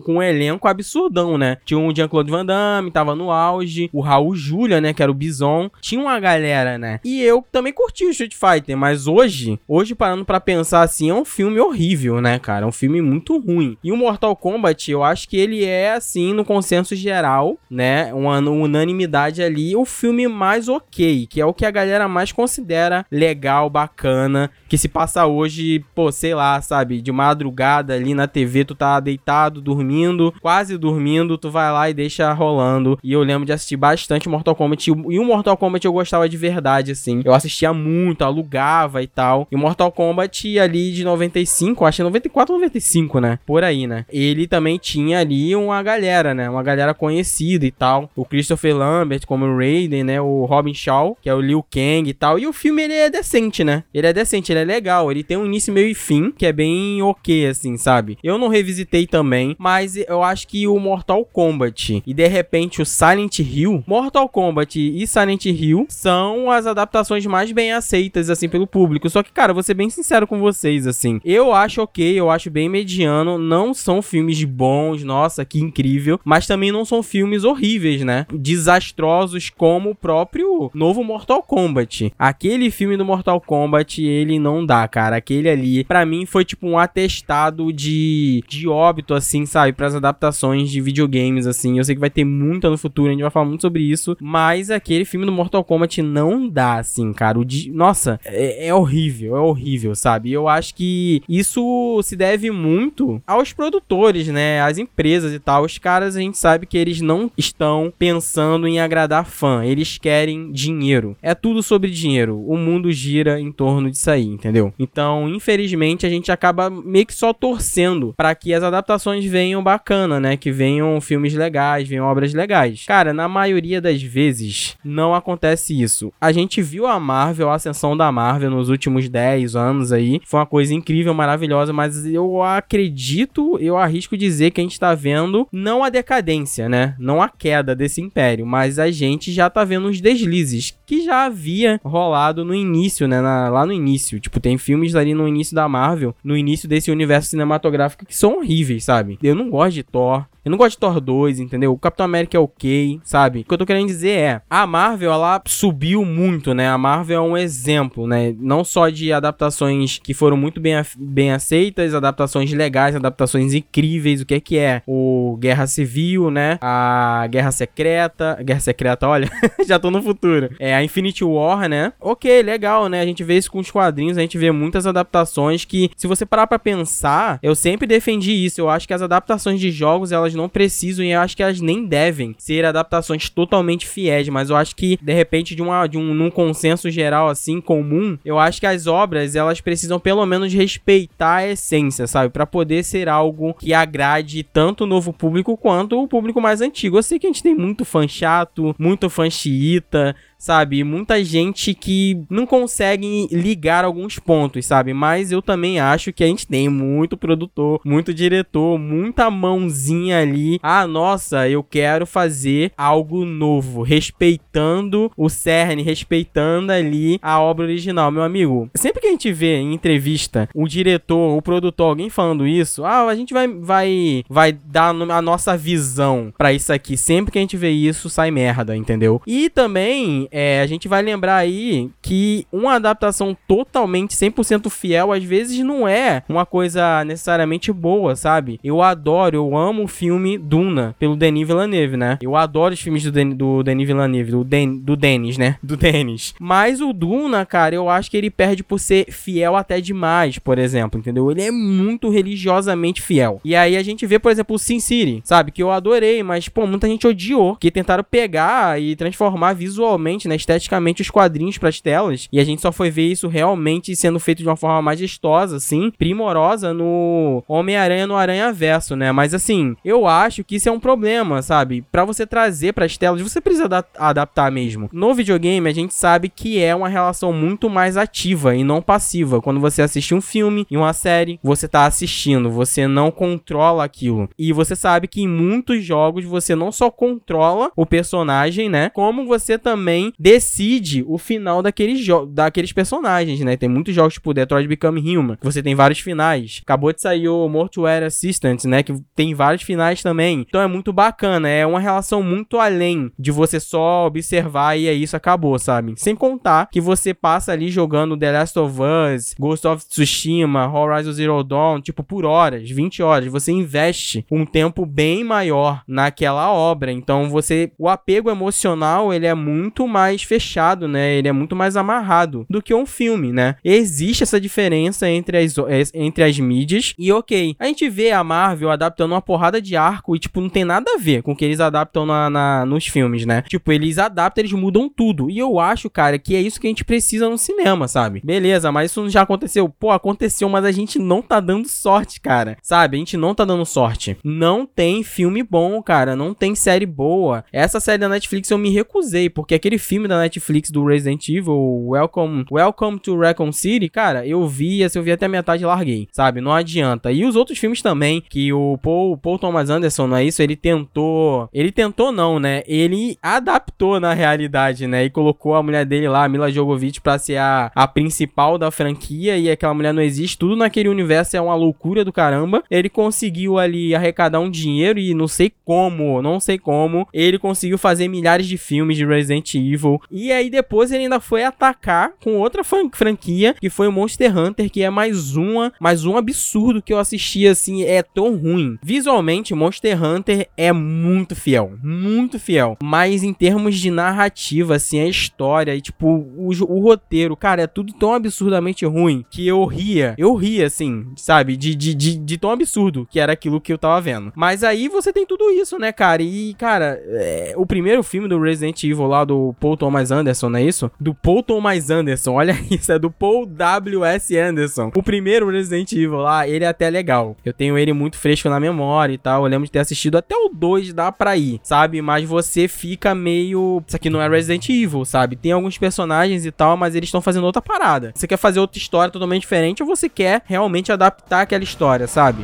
com 0.04 0.16
um 0.16 0.24
elenco 0.24 0.68
absurdão, 0.68 1.38
né? 1.38 1.58
Tinha 1.66 1.80
o 1.80 1.94
Jean-Claude 1.94 2.32
Van 2.32 2.46
Damme, 2.46 2.92
tava 2.92 3.16
no 3.16 3.32
auge, 3.32 3.90
o 3.94 4.02
Raul 4.02 4.36
Julia, 4.36 4.82
né, 4.82 4.94
que 4.94 5.02
era 5.02 5.12
o 5.12 5.16
Bison, 5.16 5.70
tinha 5.82 6.02
uma 6.02 6.20
galera, 6.20 6.78
né? 6.78 7.00
E 7.04 7.22
eu 7.22 7.44
também 7.52 7.74
curti 7.74 8.06
o 8.06 8.10
Street 8.10 8.34
Fighter, 8.34 8.78
mas 8.78 9.08
hoje, 9.08 9.60
hoje 9.68 9.96
parando 9.96 10.26
para 10.26 10.40
pensar 10.40 10.82
assim, 10.82 11.10
é 11.10 11.14
um 11.14 11.26
filme 11.26 11.60
horrível, 11.60 12.22
né, 12.22 12.40
cara? 12.40 12.66
É 12.66 12.68
um 12.68 12.72
filme 12.72 13.02
muito 13.02 13.38
ruim. 13.40 13.78
E 13.84 13.92
o 13.92 13.98
Mortal 13.98 14.36
Kombat, 14.36 14.92
eu 14.92 15.04
acho 15.04 15.28
que 15.28 15.38
ele 15.38 15.64
é 15.64 15.94
assim 15.94 16.34
no 16.34 16.46
consenso 16.46 16.96
geral, 16.96 17.58
né? 17.70 18.14
Uma 18.14 18.40
unanimidade 18.40 19.42
ali, 19.42 19.76
o 19.76 19.86
filme 19.86 20.28
mais 20.28 20.68
ok, 20.68 21.28
que 21.28 21.42
é 21.42 21.46
o 21.46 21.54
que 21.54 21.66
a 21.66 21.72
galera 21.72 22.08
mais 22.08 22.32
considera 22.32 23.06
legal, 23.12 23.70
bacana, 23.70 24.50
que 24.68 24.78
se 24.78 24.88
passa 24.88 25.26
hoje, 25.26 25.84
pô, 25.94 26.12
sei 26.12 26.34
lá, 26.34 26.62
sabe, 26.62 27.02
de 27.02 27.12
madrugada 27.12 27.94
ali 27.94 28.14
na 28.14 28.28
TV, 28.28 28.66
tu 28.66 28.76
tá 28.76 29.00
deitado, 29.00 29.31
dormindo, 29.62 30.34
quase 30.42 30.78
dormindo, 30.78 31.38
tu 31.38 31.50
vai 31.50 31.72
lá 31.72 31.90
e 31.90 31.94
deixa 31.94 32.32
rolando. 32.34 32.98
E 33.04 33.14
eu 33.14 33.24
lembro 33.24 33.46
de 33.46 33.54
assistir 33.54 33.78
bastante 33.78 34.30
Mortal 34.30 34.56
Kombat. 34.56 34.90
E 34.90 35.20
o 35.20 35.26
Mortal 35.26 35.58
Kombat 35.58 35.86
eu 35.86 35.94
gostava 35.94 36.28
de 36.28 36.38
verdade, 36.38 36.92
assim. 36.92 37.22
Eu 37.24 37.34
assistia 37.34 37.74
muito, 37.74 38.24
alugava 38.24 39.02
e 39.02 39.08
tal. 39.08 39.48
E 39.52 39.56
o 39.56 39.60
Mortal 39.60 39.92
Kombat 39.92 40.60
ali 40.60 40.92
de 40.92 41.04
95, 41.04 41.86
acho 41.86 41.98
que 41.98 42.04
94 42.04 42.54
ou 42.54 42.60
95, 42.60 43.20
né? 43.20 43.40
Por 43.46 43.64
aí, 43.64 43.88
né? 43.88 44.06
Ele 44.10 44.48
também 44.48 44.78
tinha 44.78 45.20
ali 45.20 45.56
uma 45.56 45.82
galera, 45.84 46.34
né? 46.34 46.50
Uma 46.50 46.64
galera 46.64 46.94
conhecida 46.94 47.66
e 47.66 47.72
tal. 47.72 48.10
O 48.16 48.26
Christopher 48.26 48.76
Lambert 48.76 49.26
como 49.26 49.46
o 49.46 49.58
Raiden, 49.58 50.04
né? 50.04 50.22
O 50.22 50.46
Robin 50.46 50.74
Shaw, 50.74 51.18
que 51.22 51.30
é 51.30 51.34
o 51.34 51.42
Liu 51.42 51.64
Kang 51.64 52.10
e 52.10 52.14
tal. 52.14 52.38
E 52.40 52.48
o 52.48 52.54
filme, 52.54 52.84
ele 52.84 52.94
é 52.94 53.10
decente, 53.10 53.64
né? 53.64 53.84
Ele 53.94 54.08
é 54.08 54.14
decente, 54.14 54.52
ele 54.52 54.60
é 54.60 54.66
legal. 54.66 55.12
Ele 55.12 55.24
tem 55.24 55.38
um 55.38 55.46
início, 55.46 55.74
meio 55.74 55.88
e 55.88 55.96
fim, 55.96 56.32
que 56.32 56.46
é 56.46 56.52
bem 56.52 57.02
ok, 57.02 57.48
assim, 57.48 57.78
sabe? 57.78 58.18
Eu 58.24 58.38
não 58.38 58.48
revisitei 58.48 59.06
também, 59.08 59.21
mas 59.58 59.96
eu 59.96 60.24
acho 60.24 60.48
que 60.48 60.68
o 60.68 60.80
Mortal 60.80 61.26
Kombat 61.26 62.04
e 62.06 62.14
de 62.14 62.28
repente 62.28 62.82
o 62.82 62.86
Silent 62.86 63.40
Hill, 63.40 63.84
Mortal 63.88 64.28
Kombat 64.28 64.80
e 64.80 65.06
Silent 65.08 65.46
Hill 65.46 65.86
são 65.90 66.50
as 66.50 66.66
adaptações 66.66 67.26
mais 67.26 67.52
bem 67.52 67.72
aceitas, 67.72 68.30
assim, 68.30 68.50
pelo 68.50 68.68
público. 68.68 69.10
Só 69.10 69.24
que, 69.24 69.32
cara, 69.32 69.54
vou 69.54 69.64
ser 69.64 69.74
bem 69.74 69.90
sincero 69.90 70.28
com 70.28 70.40
vocês, 70.40 70.88
assim. 70.88 71.20
Eu 71.24 71.54
acho 71.54 71.82
ok, 71.82 72.20
eu 72.20 72.30
acho 72.30 72.50
bem 72.50 72.70
mediano. 72.70 73.38
Não 73.38 73.74
são 73.74 74.02
filmes 74.02 74.44
bons, 74.44 75.04
nossa, 75.04 75.46
que 75.46 75.60
incrível. 75.60 76.20
Mas 76.24 76.48
também 76.48 76.72
não 76.72 76.86
são 76.86 77.04
filmes 77.04 77.44
horríveis, 77.44 78.02
né? 78.02 78.26
Desastrosos 78.34 79.50
como 79.50 79.92
o 79.92 79.96
próprio 79.96 80.70
novo 80.74 81.04
Mortal 81.04 81.44
Kombat. 81.44 82.14
Aquele 82.18 82.72
filme 82.72 82.98
do 82.98 83.06
Mortal 83.06 83.42
Kombat, 83.42 84.04
ele 84.04 84.40
não 84.40 84.66
dá, 84.66 84.88
cara. 84.88 85.18
Aquele 85.18 85.50
ali, 85.50 85.84
para 85.84 86.06
mim, 86.06 86.26
foi 86.26 86.46
tipo 86.46 86.68
um 86.68 86.78
atestado 86.78 87.72
de, 87.72 88.44
de 88.48 88.68
óbito, 88.68 89.01
assim, 89.14 89.46
sabe? 89.46 89.74
Para 89.74 89.88
as 89.88 89.96
adaptações 89.96 90.70
de 90.70 90.82
videogames, 90.82 91.48
assim. 91.48 91.78
Eu 91.78 91.84
sei 91.84 91.96
que 91.96 92.02
vai 92.02 92.10
ter 92.10 92.24
muita 92.24 92.70
no 92.70 92.78
futuro, 92.78 93.10
a 93.10 93.12
gente 93.12 93.22
vai 93.22 93.32
falar 93.32 93.46
muito 93.46 93.62
sobre 93.62 93.84
isso. 93.84 94.18
Mas 94.20 94.70
aquele 94.70 95.06
filme 95.06 95.26
do 95.26 95.32
Mortal 95.32 95.64
Kombat 95.64 96.02
não 96.02 96.48
dá, 96.48 96.80
assim, 96.80 97.12
cara. 97.14 97.40
O 97.40 97.46
de... 97.46 97.72
Nossa, 97.72 98.20
é, 98.26 98.68
é 98.68 98.74
horrível, 98.74 99.36
é 99.36 99.40
horrível, 99.40 99.96
sabe? 99.96 100.32
Eu 100.32 100.48
acho 100.48 100.76
que 100.76 101.22
isso 101.28 102.00
se 102.04 102.16
deve 102.16 102.52
muito 102.52 103.22
aos 103.26 103.54
produtores, 103.54 104.28
né? 104.28 104.62
Às 104.62 104.78
empresas 104.78 105.34
e 105.34 105.40
tal. 105.40 105.64
Os 105.64 105.78
caras, 105.78 106.16
a 106.16 106.20
gente 106.20 106.38
sabe 106.38 106.66
que 106.66 106.78
eles 106.78 107.02
não 107.02 107.32
estão 107.38 107.92
pensando 107.98 108.68
em 108.68 108.80
agradar 108.80 109.26
fã. 109.26 109.64
Eles 109.66 109.98
querem 109.98 110.52
dinheiro. 110.52 111.16
É 111.22 111.34
tudo 111.34 111.64
sobre 111.64 111.90
dinheiro. 111.90 112.44
O 112.46 112.58
mundo 112.58 112.92
gira 112.92 113.40
em 113.40 113.52
torno 113.52 113.90
disso 113.90 114.10
aí, 114.10 114.26
entendeu? 114.26 114.74
Então, 114.78 115.30
infelizmente, 115.30 116.06
a 116.06 116.10
gente 116.10 116.32
acaba 116.32 116.70
meio 116.70 117.06
que 117.06 117.14
só 117.14 117.34
torcendo 117.34 118.14
para 118.16 118.34
que 118.36 118.54
as 118.54 118.64
adaptações 118.64 118.91
venham 119.28 119.64
bacana, 119.64 120.20
né? 120.20 120.38
Que 120.38 120.52
venham 120.52 121.00
filmes 121.02 121.34
legais, 121.34 121.88
venham 121.88 122.06
obras 122.06 122.34
legais. 122.34 122.86
Cara, 122.86 123.14
na 123.14 123.28
maioria 123.28 123.82
das 123.82 124.02
vezes 124.02 124.78
não 124.84 125.14
acontece 125.14 125.80
isso. 125.80 126.12
A 126.20 126.32
gente 126.32 126.62
viu 126.62 126.86
a 126.86 127.00
Marvel, 127.00 127.50
a 127.50 127.56
ascensão 127.56 127.96
da 127.96 128.12
Marvel 128.12 128.50
nos 128.50 128.70
últimos 128.70 129.08
10 129.08 129.56
anos 129.56 129.92
aí. 129.92 130.22
Foi 130.26 130.40
uma 130.40 130.46
coisa 130.46 130.74
incrível, 130.74 131.14
maravilhosa, 131.14 131.74
mas 131.74 132.06
eu 132.06 132.42
acredito, 132.44 133.58
eu 133.60 133.78
arrisco 133.78 134.18
dizer 134.18 134.52
que 134.52 134.62
a 134.62 134.64
gente 134.64 134.80
tá 134.80 134.94
vendo 134.96 135.48
não 135.52 135.84
a 135.84 135.90
decadência, 135.90 136.68
né? 136.68 136.96
Não 137.00 137.22
a 137.22 137.30
queda 137.30 137.76
desse 137.76 138.02
império, 138.02 138.46
mas 138.46 138.80
a 138.80 138.90
gente 138.92 139.32
já 139.32 139.50
tá 139.50 139.64
vendo 139.64 139.88
os 139.88 140.02
deslizes 140.02 140.78
que 140.86 141.04
já 141.04 141.26
havia 141.26 141.80
rolado 141.84 142.44
no 142.44 142.54
início, 142.54 143.08
né? 143.08 143.22
Na, 143.22 143.50
lá 143.50 143.66
no 143.66 143.74
início. 143.74 144.20
Tipo, 144.20 144.40
tem 144.40 144.58
filmes 144.58 144.96
ali 144.96 145.14
no 145.14 145.28
início 145.28 145.56
da 145.56 145.68
Marvel, 145.68 146.16
no 146.24 146.36
início 146.36 146.68
desse 146.68 146.92
universo 146.92 147.30
cinematográfico 147.30 148.06
que 148.06 148.16
são 148.16 148.38
horríveis, 148.38 148.81
sabe? 148.82 149.18
Eu 149.22 149.36
não 149.36 149.50
gosto 149.50 149.76
de 149.76 149.84
Thor, 149.84 150.26
eu 150.44 150.50
não 150.50 150.58
gosto 150.58 150.72
de 150.72 150.80
Thor 150.80 151.00
2, 151.00 151.40
entendeu? 151.40 151.72
O 151.72 151.78
Capitão 151.78 152.06
América 152.06 152.36
é 152.38 152.40
ok, 152.40 153.00
sabe? 153.04 153.42
O 153.42 153.44
que 153.44 153.54
eu 153.54 153.58
tô 153.58 153.66
querendo 153.66 153.88
dizer 153.88 154.18
é, 154.18 154.42
a 154.50 154.66
Marvel, 154.66 155.12
ela 155.12 155.42
subiu 155.46 156.04
muito, 156.04 156.54
né? 156.54 156.68
A 156.68 156.78
Marvel 156.78 157.18
é 157.18 157.22
um 157.22 157.38
exemplo, 157.38 158.08
né? 158.08 158.34
Não 158.40 158.64
só 158.64 158.90
de 158.90 159.14
adaptações 159.14 160.00
que 160.04 160.14
foram 160.14 160.36
muito 160.36 160.60
bem, 160.60 160.74
bem 160.98 161.32
aceitas, 161.32 161.94
adaptações 161.94 162.52
legais, 162.52 162.96
adaptações 162.96 163.54
incríveis, 163.54 164.22
o 164.22 164.26
que 164.26 164.34
é 164.34 164.40
que 164.40 164.58
é? 164.58 164.82
O 164.88 165.38
Guerra 165.40 165.68
Civil, 165.68 166.32
né? 166.32 166.58
A 166.62 167.28
Guerra 167.30 167.52
Secreta, 167.52 168.40
Guerra 168.44 168.60
Secreta, 168.60 169.08
olha, 169.08 169.30
já 169.68 169.78
tô 169.78 169.92
no 169.92 170.02
futuro. 170.02 170.50
É 170.60 170.74
a 170.74 170.84
Infinity 170.84 171.24
War, 171.24 171.70
né? 171.70 171.94
Ok, 172.00 172.42
legal, 172.42 172.90
né? 172.90 173.00
A 173.00 173.06
gente 173.06 173.24
vê 173.24 173.38
isso 173.38 173.52
com 173.52 173.60
os 173.60 173.70
quadrinhos, 173.70 174.18
a 174.18 174.22
gente 174.22 174.38
vê 174.38 174.52
muitas 174.52 174.88
adaptações 174.88 175.66
que, 175.66 175.92
se 175.96 176.08
você 176.08 176.26
parar 176.26 176.48
pra 176.48 176.58
pensar, 176.58 177.40
eu 177.44 177.54
sempre 177.54 177.86
defendi 177.86 178.32
isso. 178.32 178.60
Eu 178.60 178.70
acho 178.70 178.88
que 178.88 178.94
as 178.94 179.02
adaptações 179.02 179.60
de 179.60 179.70
jogos, 179.72 180.12
elas 180.12 180.31
elas 180.32 180.36
não 180.36 180.50
precisam 180.50 181.04
e 181.06 181.12
eu 181.12 181.20
acho 181.20 181.36
que 181.36 181.44
elas 181.44 181.62
nem 181.62 181.86
devem 181.86 182.36
ser 182.38 182.66
adaptações 182.66 183.30
totalmente 183.30 183.86
fiéis, 183.86 184.28
mas 184.30 184.50
eu 184.50 184.56
acho 184.56 184.76
que 184.76 184.98
de 185.02 185.14
repente 185.14 185.56
de, 185.56 185.62
uma, 185.62 185.88
de 185.88 185.98
um 185.98 186.14
num 186.14 186.32
consenso 186.32 186.90
geral 186.90 187.30
assim 187.30 187.62
comum, 187.62 188.18
eu 188.24 188.40
acho 188.40 188.60
que 188.60 188.66
as 188.66 188.88
obras 188.88 189.36
elas 189.36 189.62
precisam 189.62 190.00
pelo 190.00 190.26
menos 190.26 190.54
respeitar 190.54 191.38
a 191.38 191.48
essência, 191.50 192.08
sabe, 192.08 192.30
para 192.32 192.46
poder 192.46 192.84
ser 192.84 193.10
algo 193.10 193.54
que 193.54 193.74
agrade 193.74 194.44
tanto 194.44 194.84
o 194.84 194.88
novo 194.88 195.14
público 195.14 195.58
quanto 195.58 196.02
o 196.02 196.08
público 196.08 196.42
mais 196.42 196.62
antigo. 196.62 196.98
Eu 196.98 197.04
sei 197.04 197.20
que 197.20 197.28
a 197.28 197.30
gente 197.30 197.44
tem 197.44 197.56
muito 197.56 197.86
fã 197.86 198.08
chato, 198.08 198.76
muito 198.78 199.10
fã 199.10 199.30
xiita, 199.30 200.16
sabe? 200.42 200.84
Muita 200.84 201.24
gente 201.24 201.76
que 201.76 202.24
não 202.28 202.48
consegue 202.48 203.28
ligar 203.32 203.86
alguns 203.86 204.18
pontos, 204.18 204.66
sabe? 204.66 204.92
Mas 204.92 205.32
eu 205.32 205.40
também 205.40 205.80
acho 205.80 206.12
que 206.12 206.24
a 206.24 206.28
gente 206.28 206.48
tem 206.48 206.68
muito 206.68 207.16
produtor, 207.16 207.80
muito 207.86 208.12
diretor, 208.12 208.80
muita 208.80 209.30
mãozinha 209.30 210.20
ali. 210.20 210.60
Ah, 210.64 210.88
nossa, 210.88 211.48
eu 211.48 211.62
quero 211.62 212.08
fazer 212.08 212.72
algo 212.76 213.24
novo, 213.24 213.84
respeitando 213.84 215.12
o 215.16 215.30
cerne, 215.30 215.84
respeitando 215.84 216.72
ali 216.72 217.20
a 217.22 217.40
obra 217.40 217.66
original, 217.66 218.10
meu 218.10 218.24
amigo. 218.24 218.68
Sempre 218.74 219.02
que 219.02 219.08
a 219.08 219.12
gente 219.12 219.32
vê 219.32 219.58
em 219.58 219.76
entrevista 219.76 220.50
o 220.56 220.68
diretor, 220.68 221.38
o 221.38 221.42
produtor, 221.42 221.90
alguém 221.90 222.10
falando 222.10 222.48
isso, 222.48 222.84
ah, 222.84 223.06
a 223.06 223.14
gente 223.14 223.32
vai 223.32 223.48
vai 223.48 224.24
vai 224.28 224.52
dar 224.54 224.90
a 224.90 225.22
nossa 225.22 225.56
visão 225.56 226.34
para 226.36 226.52
isso 226.52 226.74
aqui. 226.74 226.98
Sempre 226.98 227.32
que 227.32 227.38
a 227.38 227.42
gente 227.42 227.58
vê 227.58 227.70
isso, 227.70 228.10
sai 228.10 228.32
merda, 228.32 228.76
entendeu? 228.76 229.22
E 229.28 229.48
também 229.48 230.28
é, 230.32 230.62
a 230.62 230.66
gente 230.66 230.88
vai 230.88 231.02
lembrar 231.02 231.36
aí 231.36 231.90
que 232.02 232.46
uma 232.52 232.76
adaptação 232.76 233.36
totalmente 233.48 234.16
100% 234.16 234.70
fiel 234.70 235.12
às 235.12 235.24
vezes 235.24 235.60
não 235.60 235.88
é 235.88 236.24
uma 236.28 236.46
coisa 236.46 237.04
necessariamente 237.04 237.72
boa, 237.72 238.16
sabe? 238.16 238.60
Eu 238.64 238.82
adoro, 238.82 239.36
eu 239.36 239.58
amo 239.58 239.84
o 239.84 239.88
filme 239.88 240.38
Duna, 240.38 240.96
pelo 240.98 241.16
Denis 241.16 241.48
Villeneuve, 241.48 241.98
né? 241.98 242.18
Eu 242.22 242.36
adoro 242.36 242.74
os 242.74 242.80
filmes 242.80 243.04
do, 243.04 243.12
Den 243.12 243.30
do 243.32 243.64
Denis 243.64 243.88
Villeneuve, 243.88 244.32
do, 244.32 244.44
Den 244.44 244.78
do 244.78 244.96
Denis, 244.96 245.38
né? 245.38 245.58
Do 245.62 245.76
Denis. 245.76 246.34
Mas 246.40 246.82
o 246.82 246.94
Duna, 246.94 247.46
cara, 247.46 247.76
eu 247.76 247.90
acho 247.90 248.10
que 248.10 248.18
ele 248.18 248.30
perde 248.30 248.64
por 248.64 248.80
ser 248.80 249.12
fiel 249.12 249.56
até 249.56 249.82
demais, 249.82 250.40
por 250.40 250.58
exemplo, 250.58 251.00
entendeu? 251.00 251.30
Ele 251.32 251.42
é 251.42 251.52
muito 251.52 252.10
religiosamente 252.10 253.02
fiel. 253.02 253.42
E 253.44 253.56
aí 253.56 253.76
a 253.76 253.84
gente 253.84 254.06
vê, 254.06 254.18
por 254.18 254.32
exemplo, 254.32 254.56
o 254.56 254.60
Sin 254.60 254.80
City, 254.80 255.22
sabe? 255.24 255.52
Que 255.52 255.62
eu 255.62 255.72
adorei, 255.72 256.24
mas, 256.24 256.48
pô, 256.48 256.66
muita 256.66 256.88
gente 256.88 257.08
odiou, 257.08 257.56
que 257.56 257.72
tentaram 257.72 258.04
pegar 258.04 258.82
e 258.82 258.96
transformar 258.96 259.54
visualmente 259.54 260.21
visualmente, 260.22 260.28
né, 260.28 260.36
esteticamente 260.36 261.02
os 261.02 261.10
quadrinhos 261.10 261.58
para 261.58 261.70
as 261.70 261.80
telas, 261.80 262.28
e 262.32 262.40
a 262.40 262.44
gente 262.44 262.62
só 262.62 262.72
foi 262.72 262.90
ver 262.90 263.08
isso 263.08 263.28
realmente 263.28 263.96
sendo 263.96 264.20
feito 264.20 264.40
de 264.40 264.48
uma 264.48 264.56
forma 264.56 264.82
majestosa, 264.82 265.58
assim, 265.58 265.92
primorosa 265.98 266.74
no 266.74 267.44
Homem-Aranha 267.48 268.08
no 268.08 268.16
Aranha 268.16 268.52
Verso, 268.52 268.96
né? 268.96 269.12
Mas 269.12 269.34
assim, 269.34 269.76
eu 269.84 270.08
acho 270.08 270.44
que 270.44 270.56
isso 270.56 270.70
é 270.70 270.72
um 270.72 270.80
problema, 270.80 271.42
sabe? 271.42 271.84
Para 271.92 272.06
você 272.06 272.26
trazer 272.26 272.74
para 272.74 272.86
as 272.86 272.98
telas, 272.98 273.22
você 273.22 273.40
precisa 273.40 273.70
adaptar 273.98 274.52
mesmo. 274.52 274.90
No 274.92 275.14
videogame, 275.14 275.70
a 275.70 275.74
gente 275.74 275.94
sabe 275.94 276.30
que 276.30 276.62
é 276.62 276.76
uma 276.76 276.90
relação 276.90 277.32
muito 277.32 277.70
mais 277.70 277.98
ativa 277.98 278.56
e 278.56 278.64
não 278.64 278.82
passiva. 278.82 279.42
Quando 279.42 279.60
você 279.60 279.82
assiste 279.82 280.14
um 280.14 280.22
filme 280.22 280.66
e 280.70 280.78
uma 280.78 280.94
série, 280.94 281.40
você 281.44 281.68
tá 281.68 281.86
assistindo, 281.86 282.50
você 282.50 282.88
não 282.88 283.12
controla 283.12 283.84
aquilo. 283.84 284.30
E 284.38 284.52
você 284.54 284.76
sabe 284.76 285.08
que 285.08 285.22
em 285.22 285.28
muitos 285.28 285.84
jogos 285.84 286.26
você 286.26 286.56
não 286.56 286.72
só 286.72 286.90
controla 286.90 287.72
o 287.76 287.86
personagem, 287.86 288.70
né? 288.70 288.90
Como 288.90 289.26
você 289.26 289.58
também 289.58 290.11
decide 290.20 291.04
o 291.08 291.18
final 291.18 291.62
daqueles, 291.62 292.06
daqueles 292.30 292.72
personagens, 292.72 293.40
né? 293.42 293.58
Tem 293.58 293.70
muitos 293.70 293.94
jogos 293.94 294.14
tipo 294.16 294.34
Detroit 294.34 294.68
Become 294.68 295.00
Human, 295.00 295.36
que 295.36 295.46
você 295.46 295.62
tem 295.62 295.76
vários 295.76 296.00
finais. 296.00 296.62
Acabou 296.64 296.94
de 296.94 297.02
sair 297.02 297.28
o 297.28 297.48
Mortuary 297.48 298.06
Assistant, 298.06 298.66
né? 298.66 298.84
Que 298.84 298.94
tem 299.16 299.34
vários 299.34 299.64
finais 299.64 300.02
também. 300.02 300.46
Então 300.48 300.62
é 300.62 300.68
muito 300.68 300.92
bacana, 300.92 301.48
é 301.48 301.66
uma 301.66 301.80
relação 301.80 302.22
muito 302.22 302.58
além 302.58 303.12
de 303.18 303.32
você 303.32 303.60
só 303.60 304.06
observar 304.06 304.78
e 304.78 304.88
é 304.88 304.94
isso, 304.94 305.16
acabou, 305.16 305.58
sabe? 305.58 305.94
Sem 305.98 306.16
contar 306.16 306.68
que 306.72 306.82
você 306.82 307.14
passa 307.14 307.52
ali 307.52 307.70
jogando 307.70 308.18
The 308.18 308.32
Last 308.32 308.60
of 308.60 308.80
Us, 308.82 309.36
Ghost 309.40 309.68
of 309.68 309.86
Tsushima, 309.86 310.72
Horizon 310.72 311.12
Zero 311.12 311.44
Dawn, 311.44 311.82
tipo, 311.82 312.04
por 312.04 312.26
horas, 312.26 312.70
20 312.70 313.02
horas. 313.04 313.32
Você 313.32 313.52
investe 313.52 314.26
um 314.32 314.46
tempo 314.46 314.86
bem 314.86 315.24
maior 315.24 315.84
naquela 315.88 316.52
obra. 316.52 316.92
Então 316.92 317.30
você. 317.30 317.72
O 317.78 317.90
apego 317.90 318.30
emocional, 318.30 319.14
ele 319.14 319.26
é 319.26 319.34
muito 319.34 319.88
mais 319.88 320.01
fechado, 320.24 320.88
né? 320.88 321.14
Ele 321.16 321.28
é 321.28 321.32
muito 321.32 321.56
mais 321.56 321.76
amarrado 321.76 322.46
do 322.50 322.62
que 322.62 322.74
um 322.74 322.86
filme, 322.86 323.32
né? 323.32 323.56
Existe 323.64 324.24
essa 324.24 324.40
diferença 324.40 325.10
entre 325.10 325.38
as, 325.38 325.56
entre 325.94 326.24
as 326.24 326.40
mídias. 326.40 326.94
E 326.98 327.12
ok, 327.12 327.56
a 327.60 327.66
gente 327.66 327.90
vê 327.90 328.12
a 328.12 328.24
Marvel 328.24 328.70
adaptando 328.70 329.12
uma 329.12 329.22
porrada 329.22 329.62
de 329.62 329.76
arco 329.76 330.16
e, 330.16 330.20
tipo, 330.20 330.42
não 330.42 330.50
tem 330.50 330.64
nada 330.64 330.92
a 330.96 330.98
ver 330.98 331.22
com 331.24 331.32
o 331.32 331.36
que 331.36 331.46
eles 331.46 331.60
adaptam 331.60 332.06
na, 332.06 332.30
na, 332.30 332.66
nos 332.66 332.88
filmes, 332.88 333.26
né? 333.26 333.44
Tipo, 333.44 333.72
eles 333.72 333.98
adaptam, 333.98 334.42
eles 334.42 334.54
mudam 334.54 334.90
tudo. 334.90 335.30
E 335.30 335.38
eu 335.38 335.60
acho, 335.60 335.90
cara, 335.90 336.18
que 336.18 336.36
é 336.36 336.42
isso 336.42 336.60
que 336.60 336.68
a 336.68 336.70
gente 336.70 336.86
precisa 336.86 337.30
no 337.30 337.38
cinema, 337.38 337.88
sabe? 337.88 338.22
Beleza, 338.24 338.72
mas 338.72 338.92
isso 338.92 339.10
já 339.10 339.22
aconteceu. 339.22 339.70
Pô, 339.70 339.92
aconteceu, 339.92 340.48
mas 340.50 340.66
a 340.66 340.72
gente 340.72 341.00
não 341.00 341.22
tá 341.22 341.40
dando 341.40 341.68
sorte, 341.68 342.20
cara. 342.20 342.58
Sabe? 342.62 342.98
A 342.98 343.00
gente 343.00 343.18
não 343.18 343.34
tá 343.34 343.46
dando 343.46 343.66
sorte. 343.66 344.18
Não 344.24 344.66
tem 344.66 345.04
filme 345.04 345.44
bom, 345.44 345.82
cara. 345.82 346.16
Não 346.16 346.34
tem 346.34 346.56
série 346.56 346.86
boa. 346.86 347.44
Essa 347.52 347.80
série 347.80 347.98
da 347.98 348.10
Netflix 348.10 348.50
eu 348.50 348.58
me 348.58 348.70
recusei, 348.70 349.30
porque 349.30 349.56
aquele 349.56 349.78
filme 349.82 350.08
da 350.08 350.20
Netflix 350.20 350.70
do 350.70 350.86
Resident 350.86 351.28
Evil, 351.28 351.88
Welcome, 351.88 352.46
Welcome 352.52 353.00
to 353.00 353.18
Raccoon 353.18 353.52
City, 353.52 353.90
cara, 353.90 354.26
eu 354.26 354.48
vi, 354.48 354.88
se 354.90 354.98
eu 354.98 355.04
vi 355.04 355.12
até 355.12 355.28
metade 355.28 355.66
larguei, 355.66 356.08
sabe? 356.12 356.42
Não 356.42 356.52
adianta. 356.54 357.12
E 357.12 357.26
os 357.26 357.36
outros 357.36 357.58
filmes 357.58 357.82
também, 357.82 358.22
que 358.22 358.52
o 358.54 358.78
Paul, 358.78 359.18
Paul 359.18 359.40
Thomas 359.40 359.70
Anderson, 359.70 360.08
não 360.08 360.18
é 360.18 360.24
isso? 360.24 360.42
Ele 360.42 360.56
tentou. 360.56 361.50
Ele 361.54 361.72
tentou, 361.72 362.12
não, 362.12 362.40
né? 362.40 362.64
Ele 362.68 363.18
adaptou 363.22 364.00
na 364.00 364.14
realidade, 364.14 364.88
né? 364.88 365.06
E 365.06 365.10
colocou 365.10 365.56
a 365.56 365.64
mulher 365.64 365.86
dele 365.86 366.08
lá, 366.08 366.24
a 366.24 366.30
Mila 366.30 366.52
Jovovich, 366.52 367.02
pra 367.02 367.18
ser 367.18 367.38
a, 367.38 367.72
a 367.74 367.88
principal 367.88 368.58
da 368.58 368.72
franquia. 368.72 369.38
E 369.38 369.50
aquela 369.50 369.74
mulher 369.74 369.94
não 369.94 370.02
existe. 370.02 370.38
Tudo 370.38 370.56
naquele 370.56 370.90
universo 370.90 371.36
é 371.36 371.42
uma 371.42 371.56
loucura 371.56 372.06
do 372.06 372.14
caramba. 372.14 372.64
Ele 372.70 372.90
conseguiu 372.90 373.58
ali 373.58 373.96
arrecadar 373.96 374.40
um 374.40 374.50
dinheiro 374.50 375.00
e 375.00 375.14
não 375.14 375.28
sei 375.28 375.52
como, 375.66 376.22
não 376.22 376.40
sei 376.40 376.58
como, 376.58 377.08
ele 377.14 377.40
conseguiu 377.40 377.78
fazer 377.78 378.08
milhares 378.08 378.48
de 378.48 378.58
filmes 378.58 378.98
de 378.98 379.06
Resident 379.06 379.56
Evil. 379.56 379.71
E 380.10 380.32
aí 380.32 380.50
depois 380.50 380.92
ele 380.92 381.04
ainda 381.04 381.20
foi 381.20 381.44
atacar 381.44 382.14
com 382.24 382.38
outra 382.38 382.64
franquia, 382.64 383.56
que 383.60 383.70
foi 383.70 383.88
o 383.88 383.92
Monster 383.92 384.38
Hunter, 384.38 384.70
que 384.70 384.84
é 384.84 384.90
mais 384.90 385.36
uma, 385.36 385.74
mais 385.80 386.06
um 386.06 386.18
absurdo 386.18 386.82
que 386.82 386.94
eu 386.94 387.00
assisti 387.00 387.48
assim, 387.48 387.84
é 387.84 388.02
tão 388.02 388.36
ruim. 388.36 388.78
Visualmente, 388.84 389.54
Monster 389.54 390.04
Hunter 390.04 390.48
é 390.58 390.72
muito 390.72 391.36
fiel, 391.36 391.74
muito 391.84 392.40
fiel. 392.40 392.78
Mas 392.82 393.24
em 393.24 393.34
termos 393.34 393.78
de 393.78 393.92
narrativa, 393.92 394.76
assim, 394.76 395.00
a 395.00 395.08
história 395.08 395.76
e 395.76 395.82
tipo 395.82 396.08
o, 396.08 396.50
o 396.50 396.80
roteiro, 396.80 397.36
cara, 397.36 397.64
é 397.64 397.68
tudo 397.68 397.94
tão 397.94 398.14
absurdamente 398.14 398.86
ruim 398.86 399.26
que 399.30 399.48
eu 399.48 399.64
ria, 399.66 400.16
eu 400.18 400.34
ria 400.36 400.66
assim, 400.66 401.08
sabe, 401.16 401.56
de, 401.58 401.76
de, 401.76 401.94
de, 401.94 402.18
de 402.18 402.38
tão 402.38 402.52
absurdo 402.52 403.08
que 403.10 403.20
era 403.20 403.34
aquilo 403.34 403.62
que 403.62 403.72
eu 403.72 403.78
tava 403.78 404.02
vendo. 404.02 404.32
Mas 404.36 404.64
aí 404.64 404.88
você 404.88 405.14
tem 405.14 405.26
tudo 405.26 405.50
isso, 405.52 405.78
né, 405.78 405.92
cara? 405.92 406.22
E, 406.22 406.54
cara, 406.56 407.02
é, 407.06 407.54
o 407.56 407.66
primeiro 407.66 408.04
filme 408.04 408.28
do 408.28 408.40
Resident 408.40 408.84
Evil 408.84 409.08
lá 409.08 409.24
do 409.24 409.56
Paul 409.62 409.78
Thomas 409.78 410.10
Anderson, 410.10 410.50
não 410.50 410.58
é 410.58 410.64
isso? 410.64 410.92
Do 411.00 411.14
Paul 411.14 411.44
Thomas 411.44 411.92
Anderson, 411.92 412.34
olha 412.34 412.58
isso, 412.72 412.92
é 412.92 412.98
do 412.98 413.12
Paul 413.12 413.46
W.S. 413.46 414.36
Anderson. 414.36 414.92
O 414.96 415.04
primeiro 415.04 415.52
Resident 415.52 415.94
Evil 415.94 416.18
lá, 416.18 416.48
ele 416.48 416.66
é 416.66 416.68
até 416.68 416.90
legal. 416.90 417.38
Eu 417.46 417.54
tenho 417.54 417.78
ele 417.78 417.94
muito 417.94 418.18
fresco 418.18 418.50
na 418.50 418.60
memória 418.60 419.14
e 419.14 419.20
tal. 419.20 419.44
Eu 419.44 419.50
lembro 419.50 419.66
de 419.66 419.72
ter 419.72 419.80
assistido 419.80 420.18
até 420.18 420.36
o 420.36 420.50
2, 420.50 420.94
dá 420.94 421.12
pra 421.12 421.38
ir, 421.38 421.60
sabe? 421.62 422.02
Mas 422.02 422.28
você 422.28 422.68
fica 422.68 423.14
meio. 423.14 423.84
Isso 423.86 423.96
aqui 423.96 424.10
não 424.10 424.20
é 424.20 424.28
Resident 424.28 424.68
Evil, 424.68 425.06
sabe? 425.06 425.36
Tem 425.36 425.52
alguns 425.52 425.78
personagens 425.78 426.44
e 426.44 426.52
tal, 426.52 426.76
mas 426.76 426.96
eles 426.96 427.08
estão 427.08 427.22
fazendo 427.22 427.46
outra 427.46 427.62
parada. 427.62 428.12
Você 428.16 428.28
quer 428.28 428.38
fazer 428.38 428.60
outra 428.60 428.80
história 428.80 429.12
totalmente 429.12 429.42
diferente 429.42 429.84
ou 429.84 429.88
você 429.88 430.10
quer 430.10 430.42
realmente 430.46 430.92
adaptar 430.92 431.42
aquela 431.42 431.64
história, 431.64 432.08
sabe? 432.08 432.44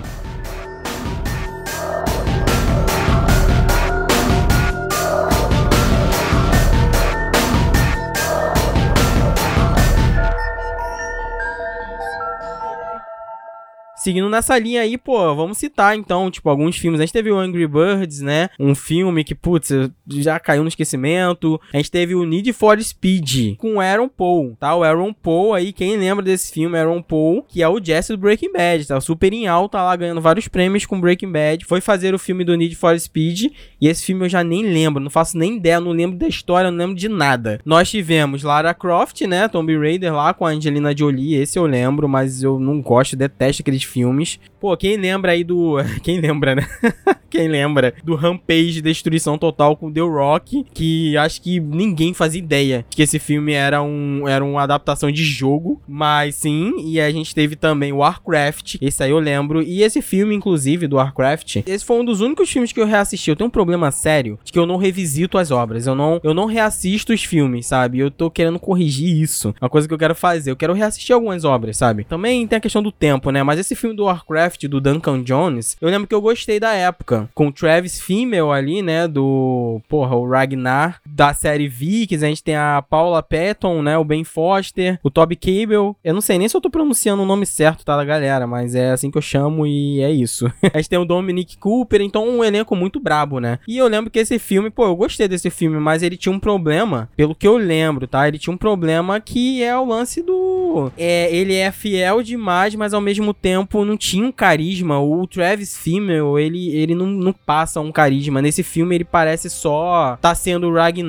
Seguindo 14.08 14.30
nessa 14.30 14.58
linha 14.58 14.84
aí, 14.84 14.98
pô, 14.98 15.36
vamos 15.36 15.58
citar 15.58 15.94
então, 15.98 16.32
tipo, 16.32 16.50
alguns 16.50 16.78
filmes. 16.78 17.02
A 17.02 17.04
gente 17.04 17.12
teve 17.12 17.30
o 17.30 17.38
Angry 17.38 17.68
Birds, 17.68 18.22
né? 18.22 18.48
Um 18.58 18.74
filme 18.74 19.22
que, 19.22 19.36
putz, 19.36 19.70
já 20.08 20.40
caiu 20.40 20.62
no 20.62 20.70
esquecimento. 20.70 21.60
A 21.74 21.78
gente 21.78 21.92
teve 21.92 22.16
o 22.16 22.24
Need 22.24 22.54
for 22.54 22.82
Speed 22.82 23.58
com 23.58 23.82
Aaron 23.82 24.08
Paul, 24.08 24.56
tá? 24.58 24.74
O 24.74 24.82
Aaron 24.82 25.12
Paul 25.12 25.54
aí, 25.54 25.74
quem 25.74 25.98
lembra 25.98 26.24
desse 26.24 26.54
filme, 26.54 26.78
Aaron 26.78 27.02
Paul, 27.02 27.44
que 27.50 27.62
é 27.62 27.68
o 27.68 27.84
Jesse 27.84 28.14
do 28.14 28.18
Breaking 28.18 28.54
Bad, 28.54 28.88
tá 28.88 29.02
super 29.02 29.34
em 29.34 29.46
alta 29.46 29.84
lá, 29.84 29.94
ganhando 29.94 30.22
vários 30.22 30.48
prêmios 30.48 30.86
com 30.86 31.02
Breaking 31.02 31.34
Bad. 31.34 31.66
Foi 31.66 31.82
fazer 31.82 32.16
o 32.16 32.20
filme 32.20 32.46
do 32.46 32.56
Need 32.56 32.76
for 32.76 32.98
Speed 32.98 33.52
e 33.82 33.90
esse 33.90 34.06
filme 34.06 34.24
eu 34.24 34.30
já 34.30 34.42
nem 34.42 34.64
lembro, 34.64 35.04
não 35.04 35.10
faço 35.10 35.38
nem 35.38 35.58
ideia, 35.58 35.82
não 35.82 35.92
lembro 35.92 36.18
da 36.18 36.30
história, 36.30 36.72
não 36.72 36.78
lembro 36.78 36.96
de 36.96 37.10
nada. 37.10 37.60
Nós 37.66 37.92
tivemos 37.92 38.42
Lara 38.42 38.74
Croft, 38.74 39.20
né? 39.24 39.50
Tomb 39.50 39.78
Raider 39.78 40.14
lá 40.14 40.34
com 40.34 40.46
a 40.46 40.52
Angelina 40.52 40.96
Jolie, 40.96 41.36
esse 41.36 41.60
eu 41.60 41.66
lembro, 41.66 42.08
mas 42.08 42.42
eu 42.42 42.58
não 42.58 42.82
gosto, 42.82 43.18
detesto 43.18 43.62
aqueles 43.62 43.84
filmes 43.84 43.97
filmes. 43.98 44.40
Pô, 44.60 44.76
quem 44.76 44.98
lembra 44.98 45.32
aí 45.34 45.44
do. 45.44 45.76
Quem 46.02 46.20
lembra, 46.20 46.56
né? 46.56 46.68
quem 47.30 47.48
lembra 47.48 47.94
do 48.04 48.16
Rampage 48.16 48.82
Destruição 48.82 49.38
Total 49.38 49.76
com 49.76 49.92
The 49.92 50.02
Rock, 50.02 50.66
que 50.74 51.16
acho 51.18 51.42
que 51.42 51.60
ninguém 51.60 52.14
fazia 52.14 52.40
ideia 52.40 52.86
que 52.90 53.02
esse 53.02 53.20
filme 53.20 53.54
era, 53.54 53.82
um, 53.82 54.28
era 54.28 54.44
uma 54.44 54.64
adaptação 54.64 55.12
de 55.12 55.24
jogo, 55.24 55.82
mas 55.88 56.36
sim, 56.36 56.74
e 56.80 57.00
a 57.00 57.12
gente 57.12 57.36
teve 57.36 57.56
também 57.56 57.92
o 57.92 57.98
Warcraft, 57.98 58.78
esse 58.82 59.04
aí 59.04 59.12
eu 59.12 59.20
lembro, 59.20 59.62
e 59.62 59.84
esse 59.84 60.02
filme, 60.02 60.36
inclusive, 60.36 60.88
do 60.88 60.96
Warcraft, 60.96 61.58
esse 61.66 61.86
foi 61.86 62.00
um 62.00 62.06
dos 62.06 62.22
únicos 62.22 62.50
filmes 62.50 62.72
que 62.72 62.80
eu 62.80 62.86
reassisti. 62.86 63.30
Eu 63.30 63.36
tenho 63.36 63.48
um 63.48 63.52
problema 63.52 63.92
sério 63.92 64.40
de 64.44 64.52
que 64.52 64.60
eu 64.60 64.66
não 64.66 64.78
revisito 64.78 65.38
as 65.38 65.52
obras, 65.52 65.86
eu 65.86 65.96
não, 65.96 66.20
eu 66.24 66.34
não 66.34 66.46
reassisto 66.46 67.14
os 67.14 67.24
filmes, 67.24 67.66
sabe? 67.68 68.00
Eu 68.00 68.10
tô 68.10 68.32
querendo 68.32 68.60
corrigir 68.60 69.22
isso, 69.22 69.54
uma 69.62 69.70
coisa 69.70 69.88
que 69.88 69.94
eu 69.94 69.98
quero 69.98 70.16
fazer, 70.16 70.52
eu 70.52 70.56
quero 70.56 70.74
reassistir 70.74 71.14
algumas 71.14 71.44
obras, 71.44 71.78
sabe? 71.78 72.04
Também 72.06 72.48
tem 72.48 72.58
a 72.58 72.62
questão 72.62 72.82
do 72.82 72.92
tempo, 72.92 73.32
né? 73.32 73.44
Mas 73.44 73.60
esse 73.60 73.76
filme 73.76 73.96
do 73.96 74.06
Warcraft, 74.06 74.47
do 74.68 74.80
Duncan 74.80 75.24
Jones, 75.24 75.76
eu 75.82 75.90
lembro 75.90 76.08
que 76.08 76.16
eu 76.16 76.22
gostei 76.22 76.60
da 76.60 76.74
época. 76.74 77.30
Com 77.34 77.48
o 77.48 77.52
Travis 77.52 78.00
Fimmel 78.00 78.52
ali, 78.52 78.82
né? 78.82 79.08
Do. 79.08 79.82
Porra, 79.90 80.16
o 80.16 80.30
Ragnar. 80.30 81.02
Da 81.18 81.34
série 81.34 81.68
Vikings, 81.68 82.24
a 82.24 82.30
gente 82.30 82.44
tem 82.44 82.56
a 82.56 82.80
Paula 82.88 83.24
Patton, 83.24 83.82
né? 83.82 83.98
O 83.98 84.04
Ben 84.04 84.24
Foster, 84.24 85.00
o 85.02 85.10
Toby 85.10 85.36
Cable. 85.36 85.96
Eu 86.04 86.14
não 86.14 86.22
sei 86.22 86.38
nem 86.38 86.48
se 86.48 86.56
eu 86.56 86.62
tô 86.62 86.70
pronunciando 86.70 87.24
o 87.24 87.26
nome 87.26 87.44
certo, 87.44 87.84
tá, 87.84 87.98
da 87.98 88.06
galera, 88.06 88.46
mas 88.46 88.76
é 88.76 88.92
assim 88.92 89.10
que 89.10 89.18
eu 89.18 89.22
chamo 89.24 89.66
e 89.66 90.00
é 90.00 90.12
isso. 90.12 90.46
a 90.72 90.78
gente 90.78 90.90
tem 90.90 91.00
o 91.00 91.06
Dominic 91.06 91.58
Cooper, 91.58 92.02
então 92.02 92.30
um 92.30 92.44
elenco 92.44 92.76
muito 92.76 93.00
brabo, 93.00 93.40
né? 93.40 93.58
E 93.68 93.80
eu 93.80 93.88
lembro 93.88 94.12
que 94.12 94.20
esse 94.20 94.38
filme, 94.38 94.70
pô, 94.70 94.86
eu 94.86 94.96
gostei 94.96 95.28
desse 95.28 95.50
filme, 95.50 95.80
mas 95.80 96.04
ele 96.04 96.18
tinha 96.18 96.32
um 96.32 96.40
problema, 96.40 97.10
pelo 97.18 97.34
que 97.34 97.48
eu 97.48 97.58
lembro, 97.58 98.06
tá? 98.06 98.28
Ele 98.28 98.38
tinha 98.38 98.54
um 98.54 98.58
problema 98.58 99.20
que 99.20 99.64
é 99.64 99.76
o 99.76 99.86
lance 99.86 100.22
do. 100.22 100.92
É, 100.96 101.36
ele 101.36 101.56
é 101.56 101.72
fiel 101.72 102.22
demais, 102.22 102.76
mas 102.76 102.94
ao 102.94 103.02
mesmo 103.02 103.34
tempo 103.34 103.84
não 103.84 103.98
tinha 103.98 104.24
um 104.24 104.32
carisma. 104.32 105.00
O 105.00 105.26
Travis 105.26 105.76
Fimmel, 105.76 106.38
ele, 106.38 106.70
ele 106.76 106.94
não, 106.94 107.08
não 107.08 107.34
passa 107.34 107.82
um 107.82 107.92
carisma. 107.92 108.40
Nesse 108.40 108.62
filme 108.62 108.94
ele 108.94 109.04
parece 109.04 109.50
só 109.50 110.16
tá 110.22 110.36
sendo 110.36 110.68
o 110.68 110.74
Ragnar, 110.76 111.07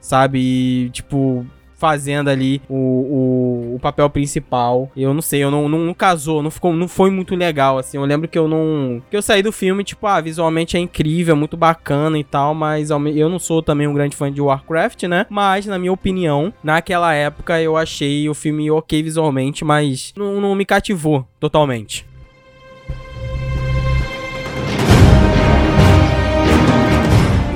sabe? 0.00 0.38
E, 0.38 0.90
tipo, 0.90 1.46
fazendo 1.80 2.28
ali 2.28 2.60
o, 2.68 2.74
o, 2.76 3.74
o 3.76 3.78
papel 3.80 4.08
principal. 4.10 4.92
Eu 4.94 5.14
não 5.14 5.22
sei, 5.22 5.42
eu 5.42 5.50
não, 5.50 5.66
não, 5.66 5.78
não, 5.78 5.94
casou, 5.94 6.42
não, 6.42 6.50
ficou, 6.50 6.74
não 6.74 6.86
foi 6.86 7.10
muito 7.10 7.34
legal, 7.34 7.78
assim. 7.78 7.96
Eu 7.96 8.04
lembro 8.04 8.28
que 8.28 8.38
eu 8.38 8.46
não. 8.46 9.02
Que 9.10 9.16
eu 9.16 9.22
saí 9.22 9.42
do 9.42 9.50
filme, 9.50 9.82
tipo, 9.82 10.06
ah, 10.06 10.20
visualmente 10.20 10.76
é 10.76 10.80
incrível, 10.80 11.34
muito 11.34 11.56
bacana 11.56 12.18
e 12.18 12.24
tal, 12.24 12.54
mas 12.54 12.90
eu 12.90 13.28
não 13.30 13.38
sou 13.38 13.62
também 13.62 13.86
um 13.86 13.94
grande 13.94 14.14
fã 14.14 14.30
de 14.30 14.42
Warcraft, 14.42 15.04
né? 15.04 15.26
Mas, 15.30 15.64
na 15.64 15.78
minha 15.78 15.92
opinião, 15.92 16.52
naquela 16.62 17.14
época 17.14 17.60
eu 17.62 17.78
achei 17.78 18.28
o 18.28 18.34
filme 18.34 18.70
ok 18.70 19.02
visualmente, 19.02 19.64
mas 19.64 20.12
não, 20.14 20.38
não 20.38 20.54
me 20.54 20.66
cativou 20.66 21.26
totalmente. 21.40 22.09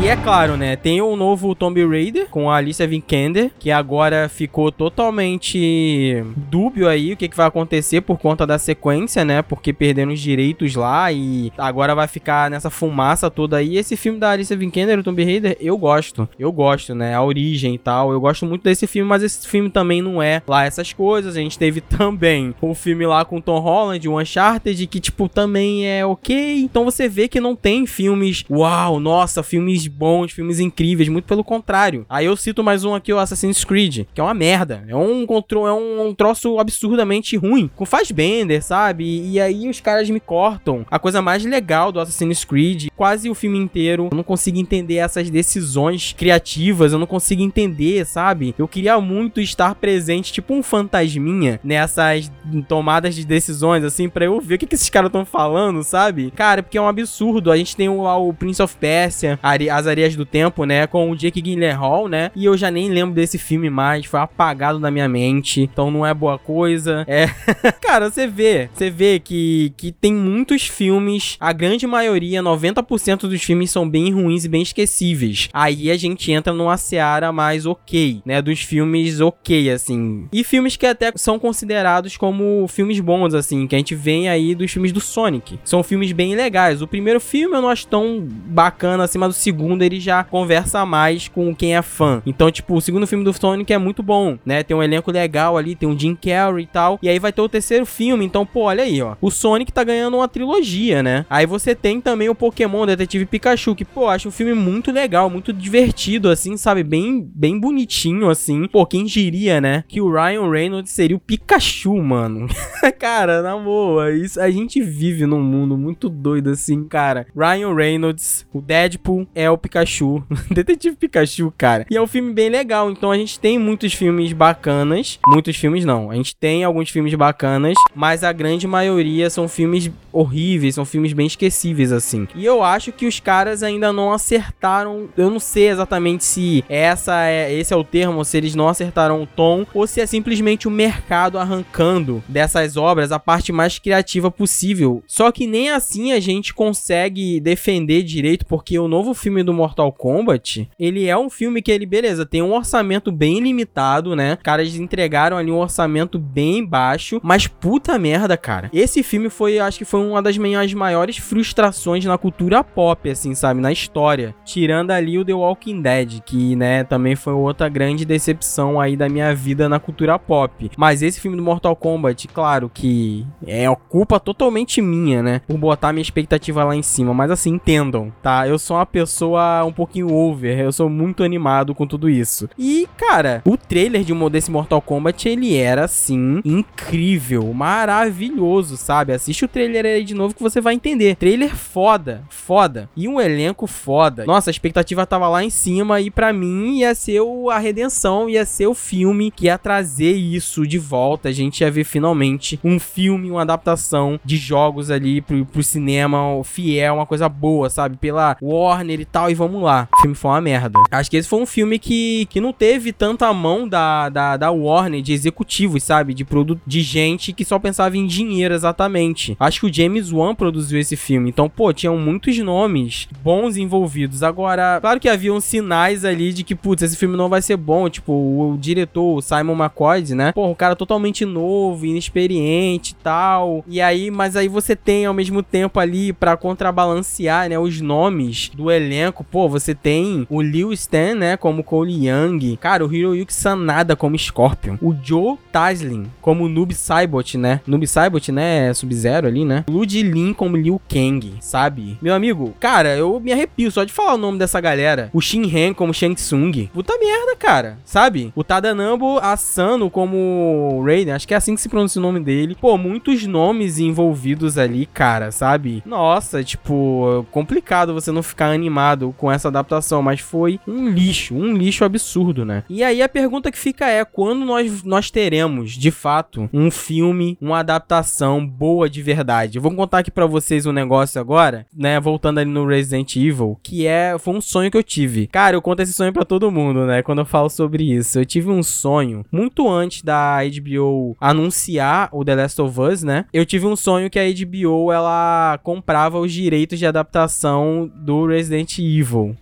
E 0.04 0.08
é 0.08 0.16
claro, 0.16 0.54
né? 0.58 0.76
Tem 0.76 1.00
o 1.00 1.16
novo 1.16 1.54
Tomb 1.54 1.82
Raider 1.82 2.28
com 2.28 2.50
a 2.50 2.56
Alicia 2.56 2.86
Vikander, 2.86 3.50
que 3.58 3.70
agora 3.70 4.28
ficou 4.28 4.70
totalmente 4.70 6.22
dúbio 6.36 6.86
aí 6.86 7.14
o 7.14 7.16
que, 7.16 7.26
que 7.26 7.34
vai 7.34 7.46
acontecer 7.46 8.02
por 8.02 8.18
conta 8.18 8.46
da 8.46 8.58
sequência, 8.58 9.24
né? 9.24 9.40
Porque 9.40 9.72
perderam 9.72 10.12
os 10.12 10.20
direitos 10.20 10.74
lá 10.74 11.10
e 11.10 11.50
agora 11.56 11.94
vai 11.94 12.06
ficar 12.06 12.50
nessa 12.50 12.68
fumaça 12.68 13.30
toda 13.30 13.56
aí. 13.56 13.78
Esse 13.78 13.96
filme 13.96 14.18
da 14.18 14.32
Alicia 14.32 14.54
Vikander, 14.54 14.98
o 14.98 15.02
Tomb 15.02 15.24
Raider, 15.24 15.56
eu 15.58 15.78
gosto. 15.78 16.28
Eu 16.38 16.52
gosto, 16.52 16.94
né? 16.94 17.14
A 17.14 17.22
origem 17.22 17.74
e 17.74 17.78
tal. 17.78 18.12
Eu 18.12 18.20
gosto 18.20 18.44
muito 18.44 18.62
desse 18.62 18.86
filme, 18.86 19.08
mas 19.08 19.22
esse 19.22 19.48
filme 19.48 19.70
também 19.70 20.02
não 20.02 20.22
é 20.22 20.42
lá 20.46 20.66
essas 20.66 20.92
coisas. 20.92 21.34
A 21.34 21.40
gente 21.40 21.58
teve 21.58 21.80
também 21.96 22.54
o 22.60 22.74
filme 22.74 23.06
lá 23.06 23.24
com 23.24 23.40
Tom 23.40 23.58
Holland, 23.58 24.06
o 24.06 24.20
Uncharted, 24.20 24.86
que 24.86 25.00
tipo 25.00 25.30
também 25.30 25.88
é 25.88 26.04
ok. 26.04 26.60
Então 26.60 26.84
você 26.84 27.08
vê 27.08 27.26
que 27.26 27.40
não 27.40 27.56
tem 27.56 27.86
filmes, 27.86 28.44
uau, 28.50 29.00
nossa, 29.00 29.42
filmes 29.42 29.93
bons, 29.94 30.32
filmes 30.32 30.60
incríveis, 30.60 31.08
muito 31.08 31.24
pelo 31.24 31.44
contrário. 31.44 32.04
Aí 32.08 32.26
eu 32.26 32.36
cito 32.36 32.64
mais 32.64 32.84
um 32.84 32.94
aqui, 32.94 33.12
o 33.12 33.18
Assassin's 33.18 33.64
Creed, 33.64 34.06
que 34.12 34.20
é 34.20 34.24
uma 34.24 34.34
merda. 34.34 34.84
É 34.88 34.96
um 34.96 35.24
controle, 35.24 35.70
é 35.70 35.72
um, 35.72 36.08
um 36.08 36.14
troço 36.14 36.58
absurdamente 36.58 37.36
ruim, 37.36 37.70
com 37.74 37.86
Fassbender, 37.86 38.62
sabe? 38.62 39.04
E, 39.04 39.32
e 39.32 39.40
aí 39.40 39.68
os 39.68 39.80
caras 39.80 40.10
me 40.10 40.20
cortam 40.20 40.84
a 40.90 40.98
coisa 40.98 41.22
mais 41.22 41.44
legal 41.44 41.92
do 41.92 42.00
Assassin's 42.00 42.44
Creed, 42.44 42.88
quase 42.96 43.30
o 43.30 43.34
filme 43.34 43.58
inteiro. 43.58 44.08
Eu 44.10 44.16
não 44.16 44.24
consigo 44.24 44.58
entender 44.58 44.96
essas 44.96 45.30
decisões 45.30 46.12
criativas, 46.12 46.92
eu 46.92 46.98
não 46.98 47.06
consigo 47.06 47.42
entender, 47.42 48.04
sabe? 48.06 48.54
Eu 48.58 48.66
queria 48.66 49.00
muito 49.00 49.40
estar 49.40 49.74
presente, 49.74 50.32
tipo 50.32 50.54
um 50.54 50.62
fantasminha, 50.62 51.60
nessas 51.62 52.30
tomadas 52.68 53.14
de 53.14 53.24
decisões, 53.24 53.84
assim, 53.84 54.08
para 54.08 54.24
eu 54.24 54.40
ver 54.40 54.56
o 54.56 54.58
que, 54.58 54.66
que 54.66 54.74
esses 54.74 54.90
caras 54.90 55.08
estão 55.08 55.24
falando, 55.24 55.82
sabe? 55.82 56.30
Cara, 56.30 56.62
porque 56.62 56.78
é 56.78 56.80
um 56.80 56.88
absurdo. 56.88 57.50
A 57.50 57.56
gente 57.56 57.76
tem 57.76 57.88
o, 57.88 58.02
o 58.02 58.34
Prince 58.34 58.62
of 58.62 58.76
Persia, 58.76 59.38
as 59.42 59.83
as 59.84 59.86
Areias 59.86 60.16
do 60.16 60.24
Tempo, 60.24 60.64
né? 60.64 60.86
Com 60.86 61.10
o 61.10 61.16
Jake 61.16 61.40
Gyllenhaal, 61.40 62.08
né? 62.08 62.30
E 62.34 62.44
eu 62.44 62.56
já 62.56 62.70
nem 62.70 62.88
lembro 62.88 63.14
desse 63.14 63.38
filme 63.38 63.70
mais, 63.70 64.06
foi 64.06 64.20
apagado 64.20 64.78
da 64.78 64.90
minha 64.90 65.08
mente, 65.08 65.60
então 65.60 65.90
não 65.90 66.04
é 66.04 66.12
boa 66.12 66.38
coisa. 66.38 67.04
É. 67.06 67.26
Cara, 67.80 68.10
você 68.10 68.26
vê, 68.26 68.68
você 68.72 68.90
vê 68.90 69.18
que, 69.18 69.72
que 69.76 69.92
tem 69.92 70.12
muitos 70.12 70.66
filmes, 70.66 71.36
a 71.38 71.52
grande 71.52 71.86
maioria, 71.86 72.42
90% 72.42 73.28
dos 73.28 73.42
filmes 73.42 73.70
são 73.70 73.88
bem 73.88 74.12
ruins 74.12 74.44
e 74.44 74.48
bem 74.48 74.62
esquecíveis. 74.62 75.48
Aí 75.52 75.90
a 75.90 75.96
gente 75.96 76.32
entra 76.32 76.52
numa 76.52 76.76
seara 76.76 77.30
mais 77.32 77.66
ok, 77.66 78.22
né? 78.24 78.40
Dos 78.40 78.60
filmes 78.60 79.20
ok, 79.20 79.70
assim. 79.70 80.26
E 80.32 80.42
filmes 80.42 80.76
que 80.76 80.86
até 80.86 81.12
são 81.16 81.38
considerados 81.38 82.16
como 82.16 82.66
filmes 82.68 83.00
bons, 83.00 83.34
assim, 83.34 83.66
que 83.66 83.74
a 83.74 83.78
gente 83.78 83.94
vem 83.94 84.28
aí 84.28 84.54
dos 84.54 84.70
filmes 84.70 84.92
do 84.92 85.00
Sonic. 85.00 85.58
São 85.64 85.82
filmes 85.82 86.12
bem 86.12 86.34
legais. 86.34 86.82
O 86.82 86.86
primeiro 86.86 87.20
filme 87.20 87.56
eu 87.56 87.62
não 87.62 87.68
acho 87.68 87.86
tão 87.86 88.26
bacana 88.26 89.04
assim, 89.04 89.18
mas 89.18 89.36
o 89.36 89.38
segundo 89.38 89.73
segundo 89.74 89.82
ele 89.82 89.98
já 89.98 90.22
conversa 90.22 90.86
mais 90.86 91.26
com 91.26 91.54
quem 91.54 91.74
é 91.74 91.82
fã. 91.82 92.22
Então, 92.24 92.50
tipo, 92.50 92.74
o 92.76 92.80
segundo 92.80 93.06
filme 93.06 93.24
do 93.24 93.32
Sonic 93.32 93.72
é 93.72 93.78
muito 93.78 94.02
bom, 94.02 94.38
né? 94.46 94.62
Tem 94.62 94.76
um 94.76 94.82
elenco 94.82 95.10
legal 95.10 95.56
ali, 95.56 95.74
tem 95.74 95.88
um 95.88 95.98
Jim 95.98 96.14
Carrey 96.14 96.64
e 96.64 96.66
tal. 96.66 96.98
E 97.02 97.08
aí 97.08 97.18
vai 97.18 97.32
ter 97.32 97.40
o 97.40 97.48
terceiro 97.48 97.84
filme. 97.84 98.24
Então, 98.24 98.46
pô, 98.46 98.62
olha 98.62 98.84
aí, 98.84 99.02
ó. 99.02 99.16
O 99.20 99.30
Sonic 99.30 99.72
tá 99.72 99.82
ganhando 99.82 100.16
uma 100.16 100.28
trilogia, 100.28 101.02
né? 101.02 101.26
Aí 101.28 101.44
você 101.44 101.74
tem 101.74 102.00
também 102.00 102.28
o 102.28 102.34
Pokémon 102.34 102.86
Detetive 102.86 103.26
Pikachu, 103.26 103.74
que, 103.74 103.84
pô, 103.84 104.08
acho 104.08 104.28
um 104.28 104.32
filme 104.32 104.54
muito 104.54 104.92
legal, 104.92 105.28
muito 105.28 105.52
divertido, 105.52 106.30
assim, 106.30 106.56
sabe? 106.56 106.84
Bem, 106.84 107.28
bem 107.34 107.58
bonitinho, 107.58 108.30
assim. 108.30 108.68
Pô, 108.68 108.86
quem 108.86 109.04
diria, 109.04 109.60
né? 109.60 109.82
Que 109.88 110.00
o 110.00 110.12
Ryan 110.12 110.48
Reynolds 110.48 110.92
seria 110.92 111.16
o 111.16 111.20
Pikachu, 111.20 112.00
mano. 112.00 112.46
cara, 112.98 113.42
na 113.42 113.56
boa, 113.56 114.12
isso, 114.12 114.40
a 114.40 114.50
gente 114.50 114.80
vive 114.80 115.26
num 115.26 115.42
mundo 115.42 115.76
muito 115.76 116.08
doido, 116.08 116.50
assim, 116.50 116.84
cara. 116.84 117.26
Ryan 117.36 117.74
Reynolds, 117.74 118.46
o 118.52 118.60
Deadpool, 118.60 119.26
é 119.34 119.50
o 119.50 119.58
Pikachu. 119.64 120.22
Detetive 120.50 120.96
Pikachu, 120.96 121.52
cara. 121.56 121.86
E 121.90 121.96
é 121.96 122.02
um 122.02 122.06
filme 122.06 122.32
bem 122.32 122.50
legal. 122.50 122.90
Então 122.90 123.10
a 123.10 123.16
gente 123.16 123.40
tem 123.40 123.58
muitos 123.58 123.94
filmes 123.94 124.32
bacanas. 124.32 125.18
Muitos 125.26 125.56
filmes 125.56 125.84
não. 125.84 126.10
A 126.10 126.14
gente 126.14 126.36
tem 126.36 126.64
alguns 126.64 126.90
filmes 126.90 127.14
bacanas, 127.14 127.74
mas 127.94 128.22
a 128.22 128.32
grande 128.32 128.66
maioria 128.66 129.30
são 129.30 129.48
filmes 129.48 129.90
horríveis, 130.12 130.74
são 130.74 130.84
filmes 130.84 131.12
bem 131.12 131.26
esquecíveis, 131.26 131.92
assim. 131.92 132.28
E 132.34 132.44
eu 132.44 132.62
acho 132.62 132.92
que 132.92 133.06
os 133.06 133.18
caras 133.18 133.62
ainda 133.62 133.92
não 133.92 134.12
acertaram. 134.12 135.08
Eu 135.16 135.30
não 135.30 135.40
sei 135.40 135.68
exatamente 135.68 136.24
se 136.24 136.64
essa 136.68 137.24
é, 137.24 137.52
esse 137.52 137.72
é 137.72 137.76
o 137.76 137.82
termo, 137.82 138.24
se 138.24 138.36
eles 138.36 138.54
não 138.54 138.68
acertaram 138.68 139.22
o 139.22 139.26
tom, 139.26 139.66
ou 139.72 139.86
se 139.86 140.00
é 140.00 140.06
simplesmente 140.06 140.68
o 140.68 140.70
mercado 140.70 141.38
arrancando 141.38 142.22
dessas 142.28 142.76
obras 142.76 143.10
a 143.10 143.18
parte 143.18 143.50
mais 143.50 143.78
criativa 143.78 144.30
possível. 144.30 145.02
Só 145.06 145.32
que 145.32 145.46
nem 145.46 145.70
assim 145.70 146.12
a 146.12 146.20
gente 146.20 146.52
consegue 146.52 147.40
defender 147.40 148.02
direito, 148.02 148.44
porque 148.46 148.78
o 148.78 148.88
novo 148.88 149.14
filme 149.14 149.42
do 149.42 149.53
Mortal 149.54 149.92
Kombat, 149.92 150.68
ele 150.78 151.06
é 151.06 151.16
um 151.16 151.30
filme 151.30 151.62
que 151.62 151.70
ele, 151.70 151.86
beleza, 151.86 152.26
tem 152.26 152.42
um 152.42 152.52
orçamento 152.52 153.10
bem 153.10 153.40
limitado, 153.40 154.14
né? 154.14 154.36
Caras 154.42 154.74
entregaram 154.76 155.36
ali 155.36 155.50
um 155.50 155.58
orçamento 155.58 156.18
bem 156.18 156.64
baixo, 156.64 157.20
mas 157.22 157.46
puta 157.46 157.98
merda, 157.98 158.36
cara. 158.36 158.70
Esse 158.72 159.02
filme 159.02 159.30
foi, 159.30 159.58
acho 159.58 159.78
que 159.78 159.84
foi 159.84 160.00
uma 160.00 160.22
das 160.22 160.36
minhas 160.36 160.72
maiores 160.74 161.16
frustrações 161.18 162.04
na 162.04 162.18
cultura 162.18 162.62
pop, 162.62 163.08
assim, 163.08 163.34
sabe? 163.34 163.60
Na 163.60 163.72
história. 163.72 164.34
Tirando 164.44 164.90
ali 164.90 165.18
o 165.18 165.24
The 165.24 165.34
Walking 165.34 165.80
Dead, 165.80 166.20
que, 166.20 166.56
né, 166.56 166.84
também 166.84 167.16
foi 167.16 167.32
outra 167.32 167.68
grande 167.68 168.04
decepção 168.04 168.80
aí 168.80 168.96
da 168.96 169.08
minha 169.08 169.34
vida 169.34 169.68
na 169.68 169.78
cultura 169.78 170.18
pop. 170.18 170.70
Mas 170.76 171.02
esse 171.02 171.20
filme 171.20 171.36
do 171.36 171.42
Mortal 171.42 171.76
Kombat, 171.76 172.28
claro 172.28 172.70
que 172.72 173.26
é 173.46 173.64
culpa 173.88 174.18
totalmente 174.18 174.80
minha, 174.80 175.22
né? 175.22 175.40
Por 175.46 175.56
botar 175.56 175.92
minha 175.92 176.02
expectativa 176.02 176.64
lá 176.64 176.74
em 176.74 176.82
cima. 176.82 177.14
Mas 177.14 177.30
assim, 177.30 177.50
entendam, 177.50 178.12
tá? 178.22 178.46
Eu 178.46 178.58
sou 178.58 178.76
uma 178.76 178.86
pessoa 178.86 179.43
um 179.66 179.72
pouquinho 179.72 180.12
over. 180.12 180.58
Eu 180.58 180.72
sou 180.72 180.88
muito 180.88 181.22
animado 181.22 181.74
com 181.74 181.86
tudo 181.86 182.08
isso. 182.08 182.48
E, 182.58 182.88
cara, 182.96 183.42
o 183.44 183.56
trailer 183.56 184.02
de 184.04 184.12
um 184.12 184.30
desse 184.30 184.50
Mortal 184.50 184.80
Kombat, 184.80 185.28
ele 185.28 185.56
era, 185.56 185.84
assim, 185.84 186.40
incrível, 186.44 187.52
maravilhoso, 187.52 188.76
sabe? 188.76 189.12
Assiste 189.12 189.44
o 189.44 189.48
trailer 189.48 189.84
aí 189.84 190.04
de 190.04 190.14
novo 190.14 190.34
que 190.34 190.42
você 190.42 190.60
vai 190.60 190.74
entender. 190.74 191.16
Trailer 191.16 191.54
foda, 191.54 192.22
foda. 192.28 192.88
E 192.96 193.06
um 193.06 193.20
elenco 193.20 193.66
foda. 193.66 194.24
Nossa, 194.24 194.50
a 194.50 194.52
expectativa 194.52 195.06
tava 195.06 195.28
lá 195.28 195.44
em 195.44 195.50
cima 195.50 196.00
e 196.00 196.10
para 196.10 196.32
mim 196.32 196.78
ia 196.78 196.94
ser 196.94 197.20
o, 197.20 197.50
a 197.50 197.58
redenção, 197.58 198.28
ia 198.28 198.44
ser 198.44 198.66
o 198.66 198.74
filme 198.74 199.30
que 199.30 199.46
ia 199.46 199.58
trazer 199.58 200.12
isso 200.12 200.66
de 200.66 200.78
volta. 200.78 201.28
A 201.28 201.32
gente 201.32 201.60
ia 201.60 201.70
ver 201.70 201.84
finalmente 201.84 202.58
um 202.64 202.78
filme, 202.78 203.30
uma 203.30 203.42
adaptação 203.42 204.18
de 204.24 204.36
jogos 204.36 204.90
ali 204.90 205.20
pro, 205.20 205.44
pro 205.44 205.62
cinema 205.62 206.42
fiel, 206.44 206.94
uma 206.94 207.06
coisa 207.06 207.28
boa, 207.28 207.68
sabe? 207.68 207.96
Pela 207.96 208.36
Warner 208.40 209.00
e 209.00 209.04
tal, 209.04 209.30
e 209.30 209.33
vamos 209.34 209.62
lá. 209.62 209.88
O 209.96 210.00
filme 210.00 210.16
foi 210.16 210.30
uma 210.30 210.40
merda. 210.40 210.78
Acho 210.90 211.10
que 211.10 211.16
esse 211.16 211.28
foi 211.28 211.40
um 211.40 211.46
filme 211.46 211.78
que, 211.78 212.26
que 212.26 212.40
não 212.40 212.52
teve 212.52 212.92
tanta 212.92 213.32
mão 213.32 213.68
da, 213.68 214.08
da, 214.08 214.36
da 214.36 214.50
Warner, 214.50 215.02
de 215.02 215.12
executivos, 215.12 215.82
sabe? 215.82 216.14
De 216.14 216.24
produto, 216.24 216.60
de 216.66 216.80
gente 216.80 217.32
que 217.32 217.44
só 217.44 217.58
pensava 217.58 217.96
em 217.96 218.06
dinheiro 218.06 218.54
exatamente. 218.54 219.36
Acho 219.38 219.60
que 219.60 219.66
o 219.66 219.72
James 219.72 220.12
Wan 220.12 220.34
produziu 220.34 220.78
esse 220.78 220.96
filme. 220.96 221.30
Então, 221.30 221.48
pô, 221.48 221.72
tinham 221.72 221.96
muitos 221.98 222.36
nomes 222.38 223.08
bons 223.22 223.56
envolvidos. 223.56 224.22
Agora, 224.22 224.78
claro 224.80 225.00
que 225.00 225.08
haviam 225.08 225.40
sinais 225.40 226.04
ali 226.04 226.32
de 226.32 226.44
que, 226.44 226.54
putz, 226.54 226.82
esse 226.82 226.96
filme 226.96 227.16
não 227.16 227.28
vai 227.28 227.42
ser 227.42 227.56
bom. 227.56 227.88
Tipo, 227.88 228.12
o, 228.12 228.52
o 228.52 228.58
diretor, 228.58 229.16
o 229.16 229.22
Simon 229.22 229.54
McCoy, 229.54 230.02
né? 230.14 230.32
Pô, 230.32 230.50
o 230.50 230.56
cara 230.56 230.74
totalmente 230.74 231.24
novo, 231.24 231.86
inexperiente 231.86 232.92
e 232.92 233.02
tal. 233.02 233.64
E 233.66 233.80
aí, 233.80 234.10
mas 234.10 234.36
aí 234.36 234.48
você 234.48 234.74
tem 234.74 235.06
ao 235.06 235.14
mesmo 235.14 235.42
tempo 235.42 235.78
ali 235.78 236.12
para 236.12 236.36
contrabalancear, 236.36 237.48
né, 237.48 237.58
os 237.58 237.80
nomes 237.80 238.50
do 238.54 238.70
elenco 238.70 239.13
elenco, 239.14 239.24
pô, 239.24 239.48
você 239.48 239.74
tem 239.74 240.26
o 240.28 240.42
Liu 240.42 240.72
Stan, 240.72 241.14
né, 241.14 241.36
como 241.36 241.62
Cole 241.62 242.08
Young. 242.08 242.56
Cara, 242.56 242.84
o 242.84 242.92
Hiroyuki 242.92 243.32
Sanada 243.32 243.94
como 243.94 244.18
Scorpion. 244.18 244.76
O 244.82 244.94
Joe 245.02 245.36
Taslin 245.52 246.10
como 246.20 246.48
Noob 246.48 246.74
Saibot, 246.74 247.38
né? 247.38 247.60
Noob 247.66 247.86
Saibot, 247.86 248.32
né, 248.32 248.74
Sub-Zero 248.74 249.28
ali, 249.28 249.44
né? 249.44 249.64
Lud 249.68 250.02
Lin 250.02 250.32
como 250.34 250.56
Liu 250.56 250.80
Kang, 250.88 251.34
sabe? 251.40 251.96
Meu 252.02 252.14
amigo, 252.14 252.54
cara, 252.58 252.96
eu 252.96 253.20
me 253.20 253.32
arrepio 253.32 253.70
só 253.70 253.84
de 253.84 253.92
falar 253.92 254.14
o 254.14 254.18
nome 254.18 254.38
dessa 254.38 254.60
galera. 254.60 255.10
O 255.12 255.20
Shin 255.20 255.44
Han 255.44 255.74
como 255.74 255.94
Shang 255.94 256.14
Tsung. 256.14 256.68
Puta 256.72 256.98
merda, 256.98 257.36
cara, 257.36 257.78
sabe? 257.84 258.32
O 258.34 258.42
Tadanambo 258.42 259.18
Asano 259.18 259.88
como 259.88 260.82
Raiden, 260.84 261.14
acho 261.14 261.28
que 261.28 261.34
é 261.34 261.36
assim 261.36 261.54
que 261.54 261.60
se 261.60 261.68
pronuncia 261.68 262.00
o 262.00 262.02
nome 262.02 262.20
dele. 262.20 262.56
Pô, 262.60 262.76
muitos 262.76 263.26
nomes 263.26 263.78
envolvidos 263.78 264.58
ali, 264.58 264.86
cara, 264.86 265.30
sabe? 265.30 265.82
Nossa, 265.86 266.42
tipo, 266.42 267.26
complicado 267.30 267.94
você 267.94 268.10
não 268.10 268.22
ficar 268.22 268.50
animado 268.50 269.03
com 269.12 269.30
essa 269.30 269.48
adaptação, 269.48 270.02
mas 270.02 270.20
foi 270.20 270.60
um 270.66 270.88
lixo, 270.88 271.34
um 271.34 271.52
lixo 271.52 271.84
absurdo, 271.84 272.44
né? 272.44 272.64
E 272.68 272.82
aí 272.82 273.02
a 273.02 273.08
pergunta 273.08 273.50
que 273.50 273.58
fica 273.58 273.86
é, 273.86 274.04
quando 274.04 274.44
nós, 274.44 274.82
nós 274.82 275.10
teremos, 275.10 275.72
de 275.72 275.90
fato, 275.90 276.48
um 276.52 276.70
filme, 276.70 277.36
uma 277.40 277.58
adaptação 277.58 278.46
boa 278.46 278.88
de 278.88 279.02
verdade? 279.02 279.58
Eu 279.58 279.62
vou 279.62 279.74
contar 279.74 279.98
aqui 279.98 280.10
para 280.10 280.26
vocês 280.26 280.66
um 280.66 280.72
negócio 280.72 281.20
agora, 281.20 281.66
né, 281.74 281.98
voltando 282.00 282.38
ali 282.38 282.50
no 282.50 282.66
Resident 282.66 283.16
Evil, 283.16 283.58
que 283.62 283.86
é, 283.86 284.16
foi 284.18 284.34
um 284.34 284.40
sonho 284.40 284.70
que 284.70 284.76
eu 284.76 284.82
tive. 284.82 285.26
Cara, 285.26 285.56
eu 285.56 285.62
conto 285.62 285.80
esse 285.80 285.92
sonho 285.92 286.12
para 286.12 286.24
todo 286.24 286.50
mundo, 286.50 286.86
né, 286.86 287.02
quando 287.02 287.20
eu 287.20 287.26
falo 287.26 287.48
sobre 287.48 287.92
isso. 287.92 288.18
Eu 288.18 288.24
tive 288.24 288.50
um 288.50 288.62
sonho, 288.62 289.24
muito 289.30 289.68
antes 289.68 290.02
da 290.02 290.38
HBO 290.44 291.16
anunciar 291.20 292.08
o 292.12 292.24
The 292.24 292.34
Last 292.34 292.60
of 292.60 292.80
Us, 292.80 293.02
né, 293.02 293.24
eu 293.32 293.44
tive 293.44 293.66
um 293.66 293.76
sonho 293.76 294.10
que 294.10 294.18
a 294.18 294.24
HBO, 294.24 294.92
ela 294.92 295.58
comprava 295.62 296.18
os 296.18 296.32
direitos 296.32 296.78
de 296.78 296.86
adaptação 296.86 297.90
do 297.94 298.26
Resident 298.26 298.78
Evil, 298.78 298.93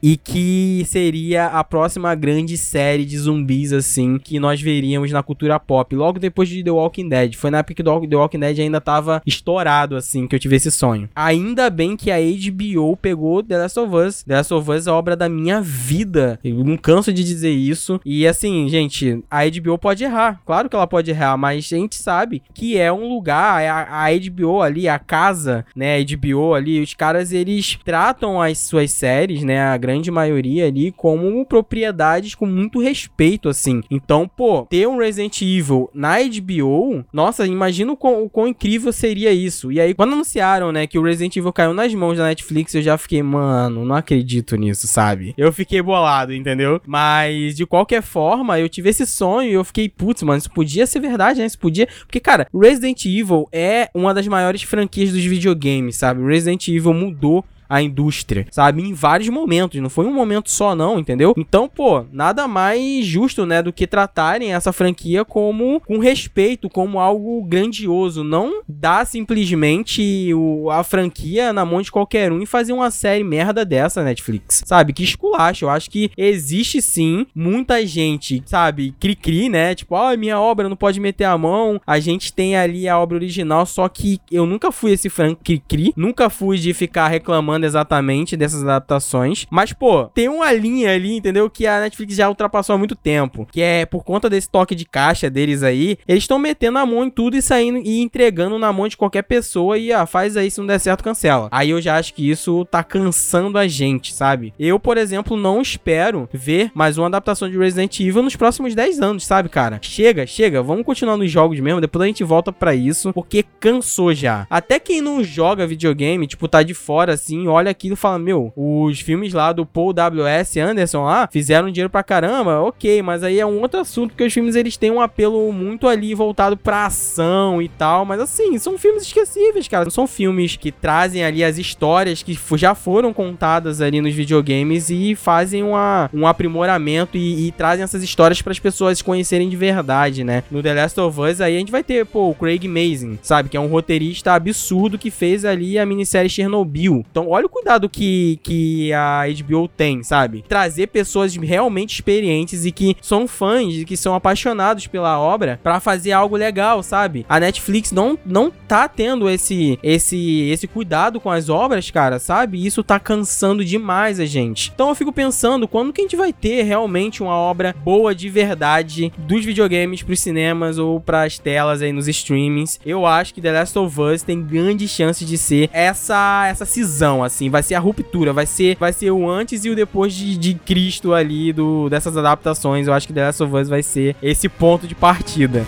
e 0.02 0.16
que 0.16 0.84
seria 0.86 1.46
a 1.46 1.62
próxima 1.64 2.14
grande 2.14 2.56
série 2.56 3.04
de 3.04 3.18
zumbis, 3.18 3.72
assim, 3.72 4.18
que 4.18 4.38
nós 4.38 4.60
veríamos 4.60 5.10
na 5.10 5.22
cultura 5.22 5.58
pop, 5.58 5.94
logo 5.94 6.18
depois 6.18 6.48
de 6.48 6.62
The 6.62 6.70
Walking 6.70 7.08
Dead. 7.08 7.34
Foi 7.34 7.50
na 7.50 7.58
época 7.58 7.74
que 7.74 7.82
The 7.82 8.16
Walking 8.16 8.38
Dead 8.38 8.58
ainda 8.60 8.80
tava 8.80 9.22
estourado, 9.26 9.96
assim, 9.96 10.26
que 10.26 10.34
eu 10.34 10.40
tive 10.40 10.56
esse 10.56 10.70
sonho. 10.70 11.08
Ainda 11.14 11.68
bem 11.68 11.96
que 11.96 12.10
a 12.10 12.18
HBO 12.18 12.96
pegou 12.96 13.42
The 13.42 13.58
Last 13.58 13.78
of 13.78 13.94
Us. 13.94 14.22
The 14.22 14.36
Last 14.36 14.54
of 14.54 14.70
Us 14.70 14.86
é 14.86 14.90
a 14.90 14.94
obra 14.94 15.16
da 15.16 15.28
minha 15.28 15.60
vida. 15.60 16.38
Eu 16.42 16.64
não 16.64 16.76
canso 16.76 17.12
de 17.12 17.22
dizer 17.22 17.50
isso. 17.50 18.00
E 18.04 18.26
assim, 18.26 18.68
gente, 18.68 19.22
a 19.30 19.44
HBO 19.44 19.78
pode 19.78 20.04
errar. 20.04 20.40
Claro 20.44 20.68
que 20.68 20.76
ela 20.76 20.86
pode 20.86 21.10
errar, 21.10 21.36
mas 21.36 21.64
a 21.72 21.76
gente 21.76 21.96
sabe 21.96 22.42
que 22.54 22.78
é 22.78 22.92
um 22.92 23.08
lugar, 23.08 23.62
a, 23.62 24.06
a 24.06 24.10
HBO 24.12 24.62
ali, 24.62 24.88
a 24.88 24.98
casa, 24.98 25.64
né, 25.74 25.96
a 25.96 26.04
HBO 26.04 26.54
ali, 26.54 26.82
os 26.82 26.94
caras, 26.94 27.32
eles 27.32 27.78
tratam 27.84 28.40
as 28.40 28.58
suas 28.58 28.90
séries, 28.90 29.41
né, 29.42 29.60
a 29.60 29.76
grande 29.76 30.10
maioria 30.10 30.66
ali, 30.66 30.92
como 30.92 31.44
propriedades 31.44 32.34
com 32.34 32.46
muito 32.46 32.80
respeito, 32.80 33.48
assim. 33.48 33.82
Então, 33.90 34.28
pô, 34.28 34.66
ter 34.66 34.86
um 34.88 34.98
Resident 34.98 35.40
Evil 35.42 35.90
na 35.94 36.16
HBO, 36.18 37.04
nossa, 37.12 37.46
imagina 37.46 37.92
o 37.92 37.96
quão, 37.96 38.24
o 38.24 38.30
quão 38.30 38.48
incrível 38.48 38.92
seria 38.92 39.32
isso. 39.32 39.70
E 39.72 39.80
aí, 39.80 39.94
quando 39.94 40.12
anunciaram, 40.12 40.72
né, 40.72 40.86
que 40.86 40.98
o 40.98 41.02
Resident 41.02 41.36
Evil 41.36 41.52
caiu 41.52 41.74
nas 41.74 41.94
mãos 41.94 42.18
da 42.18 42.24
Netflix, 42.24 42.74
eu 42.74 42.82
já 42.82 42.96
fiquei, 42.98 43.22
mano, 43.22 43.84
não 43.84 43.94
acredito 43.94 44.56
nisso, 44.56 44.86
sabe? 44.86 45.34
Eu 45.36 45.52
fiquei 45.52 45.82
bolado, 45.82 46.34
entendeu? 46.34 46.80
Mas, 46.86 47.54
de 47.54 47.66
qualquer 47.66 48.02
forma, 48.02 48.58
eu 48.58 48.68
tive 48.68 48.90
esse 48.90 49.06
sonho 49.06 49.50
e 49.50 49.54
eu 49.54 49.64
fiquei, 49.64 49.88
putz, 49.88 50.22
mano, 50.22 50.38
isso 50.38 50.50
podia 50.50 50.86
ser 50.86 51.00
verdade, 51.00 51.40
né? 51.40 51.46
Isso 51.46 51.58
podia. 51.58 51.88
Porque, 52.00 52.20
cara, 52.20 52.46
Resident 52.54 53.04
Evil 53.04 53.48
é 53.52 53.88
uma 53.94 54.14
das 54.14 54.26
maiores 54.26 54.62
franquias 54.62 55.12
dos 55.12 55.24
videogames, 55.24 55.96
sabe? 55.96 56.24
Resident 56.24 56.68
Evil 56.68 56.94
mudou 56.94 57.44
a 57.68 57.80
indústria, 57.80 58.46
sabe? 58.50 58.82
Em 58.82 58.92
vários 58.92 59.28
momentos, 59.28 59.80
não 59.80 59.88
foi 59.88 60.06
um 60.06 60.12
momento 60.12 60.50
só 60.50 60.74
não, 60.74 60.98
entendeu? 60.98 61.34
Então, 61.36 61.68
pô, 61.68 62.04
nada 62.12 62.46
mais 62.46 63.06
justo, 63.06 63.46
né, 63.46 63.62
do 63.62 63.72
que 63.72 63.86
tratarem 63.86 64.52
essa 64.52 64.72
franquia 64.72 65.24
como 65.24 65.80
com 65.80 65.98
respeito, 65.98 66.68
como 66.68 67.00
algo 67.00 67.42
grandioso, 67.44 68.22
não 68.22 68.62
dar 68.68 69.06
simplesmente 69.06 70.32
o, 70.34 70.70
a 70.70 70.84
franquia 70.84 71.52
na 71.52 71.64
mão 71.64 71.80
de 71.80 71.90
qualquer 71.90 72.30
um 72.30 72.42
e 72.42 72.46
fazer 72.46 72.72
uma 72.72 72.90
série 72.90 73.24
merda 73.24 73.64
dessa 73.64 74.02
Netflix, 74.02 74.62
sabe? 74.66 74.92
Que 74.92 75.02
esculacho, 75.02 75.64
eu 75.64 75.70
acho 75.70 75.90
que 75.90 76.10
existe 76.16 76.82
sim 76.82 77.26
muita 77.34 77.86
gente, 77.86 78.42
sabe, 78.44 78.94
cri-cri, 79.00 79.48
né? 79.48 79.74
Tipo, 79.74 79.94
ó, 79.94 80.12
oh, 80.12 80.16
minha 80.16 80.38
obra 80.38 80.68
não 80.68 80.76
pode 80.76 81.00
meter 81.00 81.24
a 81.24 81.38
mão, 81.38 81.80
a 81.86 81.98
gente 81.98 82.32
tem 82.32 82.56
ali 82.56 82.88
a 82.88 82.98
obra 82.98 83.16
original, 83.16 83.64
só 83.64 83.88
que 83.88 84.20
eu 84.30 84.44
nunca 84.44 84.70
fui 84.70 84.92
esse 84.92 85.08
fã 85.08 85.34
cri-cri, 85.34 85.92
nunca 85.96 86.28
fui 86.28 86.58
de 86.58 86.74
ficar 86.74 87.08
reclamando 87.08 87.61
falando 87.62 87.64
exatamente 87.64 88.36
dessas 88.36 88.62
adaptações. 88.62 89.46
Mas, 89.50 89.72
pô, 89.72 90.06
tem 90.06 90.28
uma 90.28 90.52
linha 90.52 90.94
ali, 90.94 91.16
entendeu? 91.16 91.48
Que 91.48 91.66
a 91.66 91.80
Netflix 91.80 92.16
já 92.16 92.28
ultrapassou 92.28 92.74
há 92.74 92.78
muito 92.78 92.96
tempo. 92.96 93.46
Que 93.50 93.62
é 93.62 93.86
por 93.86 94.04
conta 94.04 94.28
desse 94.28 94.48
toque 94.48 94.74
de 94.74 94.84
caixa 94.84 95.30
deles 95.30 95.62
aí, 95.62 95.96
eles 96.06 96.24
estão 96.24 96.38
metendo 96.38 96.78
a 96.78 96.86
mão 96.86 97.04
em 97.04 97.10
tudo 97.10 97.36
e 97.36 97.42
saindo 97.42 97.78
e 97.78 98.00
entregando 98.00 98.58
na 98.58 98.72
mão 98.72 98.88
de 98.88 98.96
qualquer 98.96 99.22
pessoa 99.22 99.78
e, 99.78 99.92
ah, 99.92 100.06
faz 100.06 100.36
aí, 100.36 100.50
se 100.50 100.58
não 100.58 100.66
der 100.66 100.78
certo, 100.78 101.04
cancela. 101.04 101.48
Aí 101.50 101.70
eu 101.70 101.80
já 101.80 101.96
acho 101.96 102.14
que 102.14 102.28
isso 102.28 102.64
tá 102.66 102.82
cansando 102.82 103.58
a 103.58 103.66
gente, 103.66 104.12
sabe? 104.12 104.52
Eu, 104.58 104.78
por 104.78 104.96
exemplo, 104.96 105.36
não 105.36 105.60
espero 105.60 106.28
ver 106.32 106.70
mais 106.74 106.98
uma 106.98 107.06
adaptação 107.06 107.48
de 107.48 107.58
Resident 107.58 108.00
Evil 108.00 108.22
nos 108.22 108.36
próximos 108.36 108.74
10 108.74 109.00
anos, 109.00 109.26
sabe, 109.26 109.48
cara? 109.48 109.78
Chega, 109.82 110.26
chega, 110.26 110.62
vamos 110.62 110.84
continuar 110.84 111.16
nos 111.16 111.30
jogos 111.30 111.58
mesmo, 111.60 111.80
depois 111.80 112.02
a 112.02 112.06
gente 112.06 112.24
volta 112.24 112.52
para 112.52 112.74
isso, 112.74 113.12
porque 113.12 113.44
cansou 113.60 114.14
já. 114.14 114.46
Até 114.48 114.78
quem 114.78 115.00
não 115.00 115.22
joga 115.22 115.66
videogame, 115.66 116.26
tipo, 116.26 116.48
tá 116.48 116.62
de 116.62 116.74
fora 116.74 117.12
assim, 117.12 117.41
olha 117.48 117.70
aquilo 117.70 117.94
e 117.94 117.96
fala: 117.96 118.18
Meu, 118.18 118.52
os 118.56 119.00
filmes 119.00 119.32
lá 119.32 119.52
do 119.52 119.66
Paul 119.66 119.92
W.S. 119.92 120.58
Anderson 120.60 121.04
lá 121.04 121.28
fizeram 121.30 121.70
dinheiro 121.70 121.90
pra 121.90 122.02
caramba, 122.02 122.60
ok, 122.60 123.02
mas 123.02 123.22
aí 123.22 123.38
é 123.38 123.46
um 123.46 123.60
outro 123.60 123.80
assunto, 123.80 124.10
porque 124.10 124.24
os 124.24 124.32
filmes 124.32 124.56
eles 124.56 124.76
têm 124.76 124.90
um 124.90 125.00
apelo 125.00 125.52
muito 125.52 125.88
ali 125.88 126.14
voltado 126.14 126.56
pra 126.56 126.86
ação 126.86 127.60
e 127.60 127.68
tal, 127.68 128.04
mas 128.04 128.20
assim, 128.20 128.58
são 128.58 128.78
filmes 128.78 129.04
esquecíveis, 129.04 129.68
cara. 129.68 129.90
São 129.90 130.06
filmes 130.06 130.56
que 130.56 130.70
trazem 130.70 131.24
ali 131.24 131.42
as 131.44 131.58
histórias 131.58 132.22
que 132.22 132.38
já 132.56 132.74
foram 132.74 133.12
contadas 133.12 133.80
ali 133.80 134.00
nos 134.00 134.14
videogames 134.14 134.90
e 134.90 135.14
fazem 135.14 135.62
uma, 135.62 136.10
um 136.12 136.26
aprimoramento 136.26 137.16
e, 137.16 137.48
e 137.48 137.52
trazem 137.52 137.82
essas 137.82 138.02
histórias 138.02 138.40
para 138.40 138.52
as 138.52 138.58
pessoas 138.58 139.02
conhecerem 139.02 139.48
de 139.48 139.56
verdade, 139.56 140.24
né? 140.24 140.42
No 140.50 140.62
The 140.62 140.74
Last 140.74 141.00
of 141.00 141.20
Us 141.20 141.40
aí 141.40 141.56
a 141.56 141.58
gente 141.58 141.72
vai 141.72 141.82
ter, 141.82 142.04
pô, 142.06 142.30
o 142.30 142.34
Craig 142.34 142.66
Mazin, 142.66 143.18
sabe? 143.22 143.48
Que 143.48 143.56
é 143.56 143.60
um 143.60 143.66
roteirista 143.66 144.32
absurdo 144.32 144.98
que 144.98 145.10
fez 145.10 145.44
ali 145.44 145.78
a 145.78 145.86
minissérie 145.86 146.30
Chernobyl. 146.30 147.04
Então, 147.10 147.28
olha 147.32 147.46
o 147.46 147.48
cuidado 147.48 147.88
que, 147.88 148.38
que 148.42 148.92
a 148.92 149.24
HBO 149.26 149.68
tem, 149.68 150.02
sabe? 150.02 150.44
Trazer 150.46 150.88
pessoas 150.88 151.34
realmente 151.34 151.94
experientes 151.94 152.64
e 152.64 152.72
que 152.72 152.96
são 153.00 153.26
fãs 153.26 153.74
e 153.74 153.84
que 153.84 153.96
são 153.96 154.14
apaixonados 154.14 154.86
pela 154.86 155.18
obra 155.18 155.58
para 155.62 155.80
fazer 155.80 156.12
algo 156.12 156.36
legal, 156.36 156.82
sabe? 156.82 157.24
A 157.28 157.40
Netflix 157.40 157.90
não, 157.92 158.18
não 158.24 158.50
tá 158.50 158.86
tendo 158.88 159.28
esse, 159.28 159.78
esse, 159.82 160.48
esse 160.50 160.66
cuidado 160.66 161.20
com 161.20 161.30
as 161.30 161.48
obras, 161.48 161.90
cara, 161.90 162.18
sabe? 162.18 162.64
Isso 162.64 162.82
tá 162.82 163.00
cansando 163.00 163.64
demais 163.64 164.20
a 164.20 164.26
gente. 164.26 164.70
Então 164.74 164.90
eu 164.90 164.94
fico 164.94 165.12
pensando, 165.12 165.66
quando 165.66 165.92
que 165.92 166.00
a 166.00 166.04
gente 166.04 166.16
vai 166.16 166.32
ter 166.32 166.62
realmente 166.62 167.22
uma 167.22 167.34
obra 167.34 167.74
boa 167.82 168.14
de 168.14 168.28
verdade 168.28 169.12
dos 169.18 169.44
videogames 169.44 170.02
pros 170.02 170.20
cinemas 170.20 170.78
ou 170.78 171.00
pras 171.00 171.38
telas 171.38 171.82
aí 171.82 171.92
nos 171.92 172.08
streamings? 172.08 172.78
Eu 172.84 173.06
acho 173.06 173.32
que 173.32 173.40
The 173.40 173.52
Last 173.52 173.78
of 173.78 174.00
Us 174.00 174.22
tem 174.22 174.42
grande 174.42 174.86
chance 174.86 175.24
de 175.24 175.38
ser 175.38 175.70
essa, 175.72 176.46
essa 176.46 176.64
cisão, 176.64 177.21
assim, 177.22 177.50
vai 177.50 177.62
ser 177.62 177.74
a 177.74 177.80
ruptura, 177.80 178.32
vai 178.32 178.46
ser, 178.46 178.76
vai 178.78 178.92
ser 178.92 179.10
o 179.10 179.28
antes 179.28 179.64
e 179.64 179.70
o 179.70 179.76
depois 179.76 180.12
de, 180.14 180.36
de 180.36 180.54
Cristo 180.54 181.12
ali 181.12 181.52
do, 181.52 181.88
dessas 181.88 182.16
adaptações. 182.16 182.86
Eu 182.86 182.92
acho 182.92 183.06
que 183.06 183.12
The 183.12 183.26
Last 183.26 183.42
of 183.42 183.54
Us 183.54 183.68
vai 183.68 183.82
ser 183.82 184.16
esse 184.22 184.48
ponto 184.48 184.86
de 184.86 184.94
partida. 184.94 185.64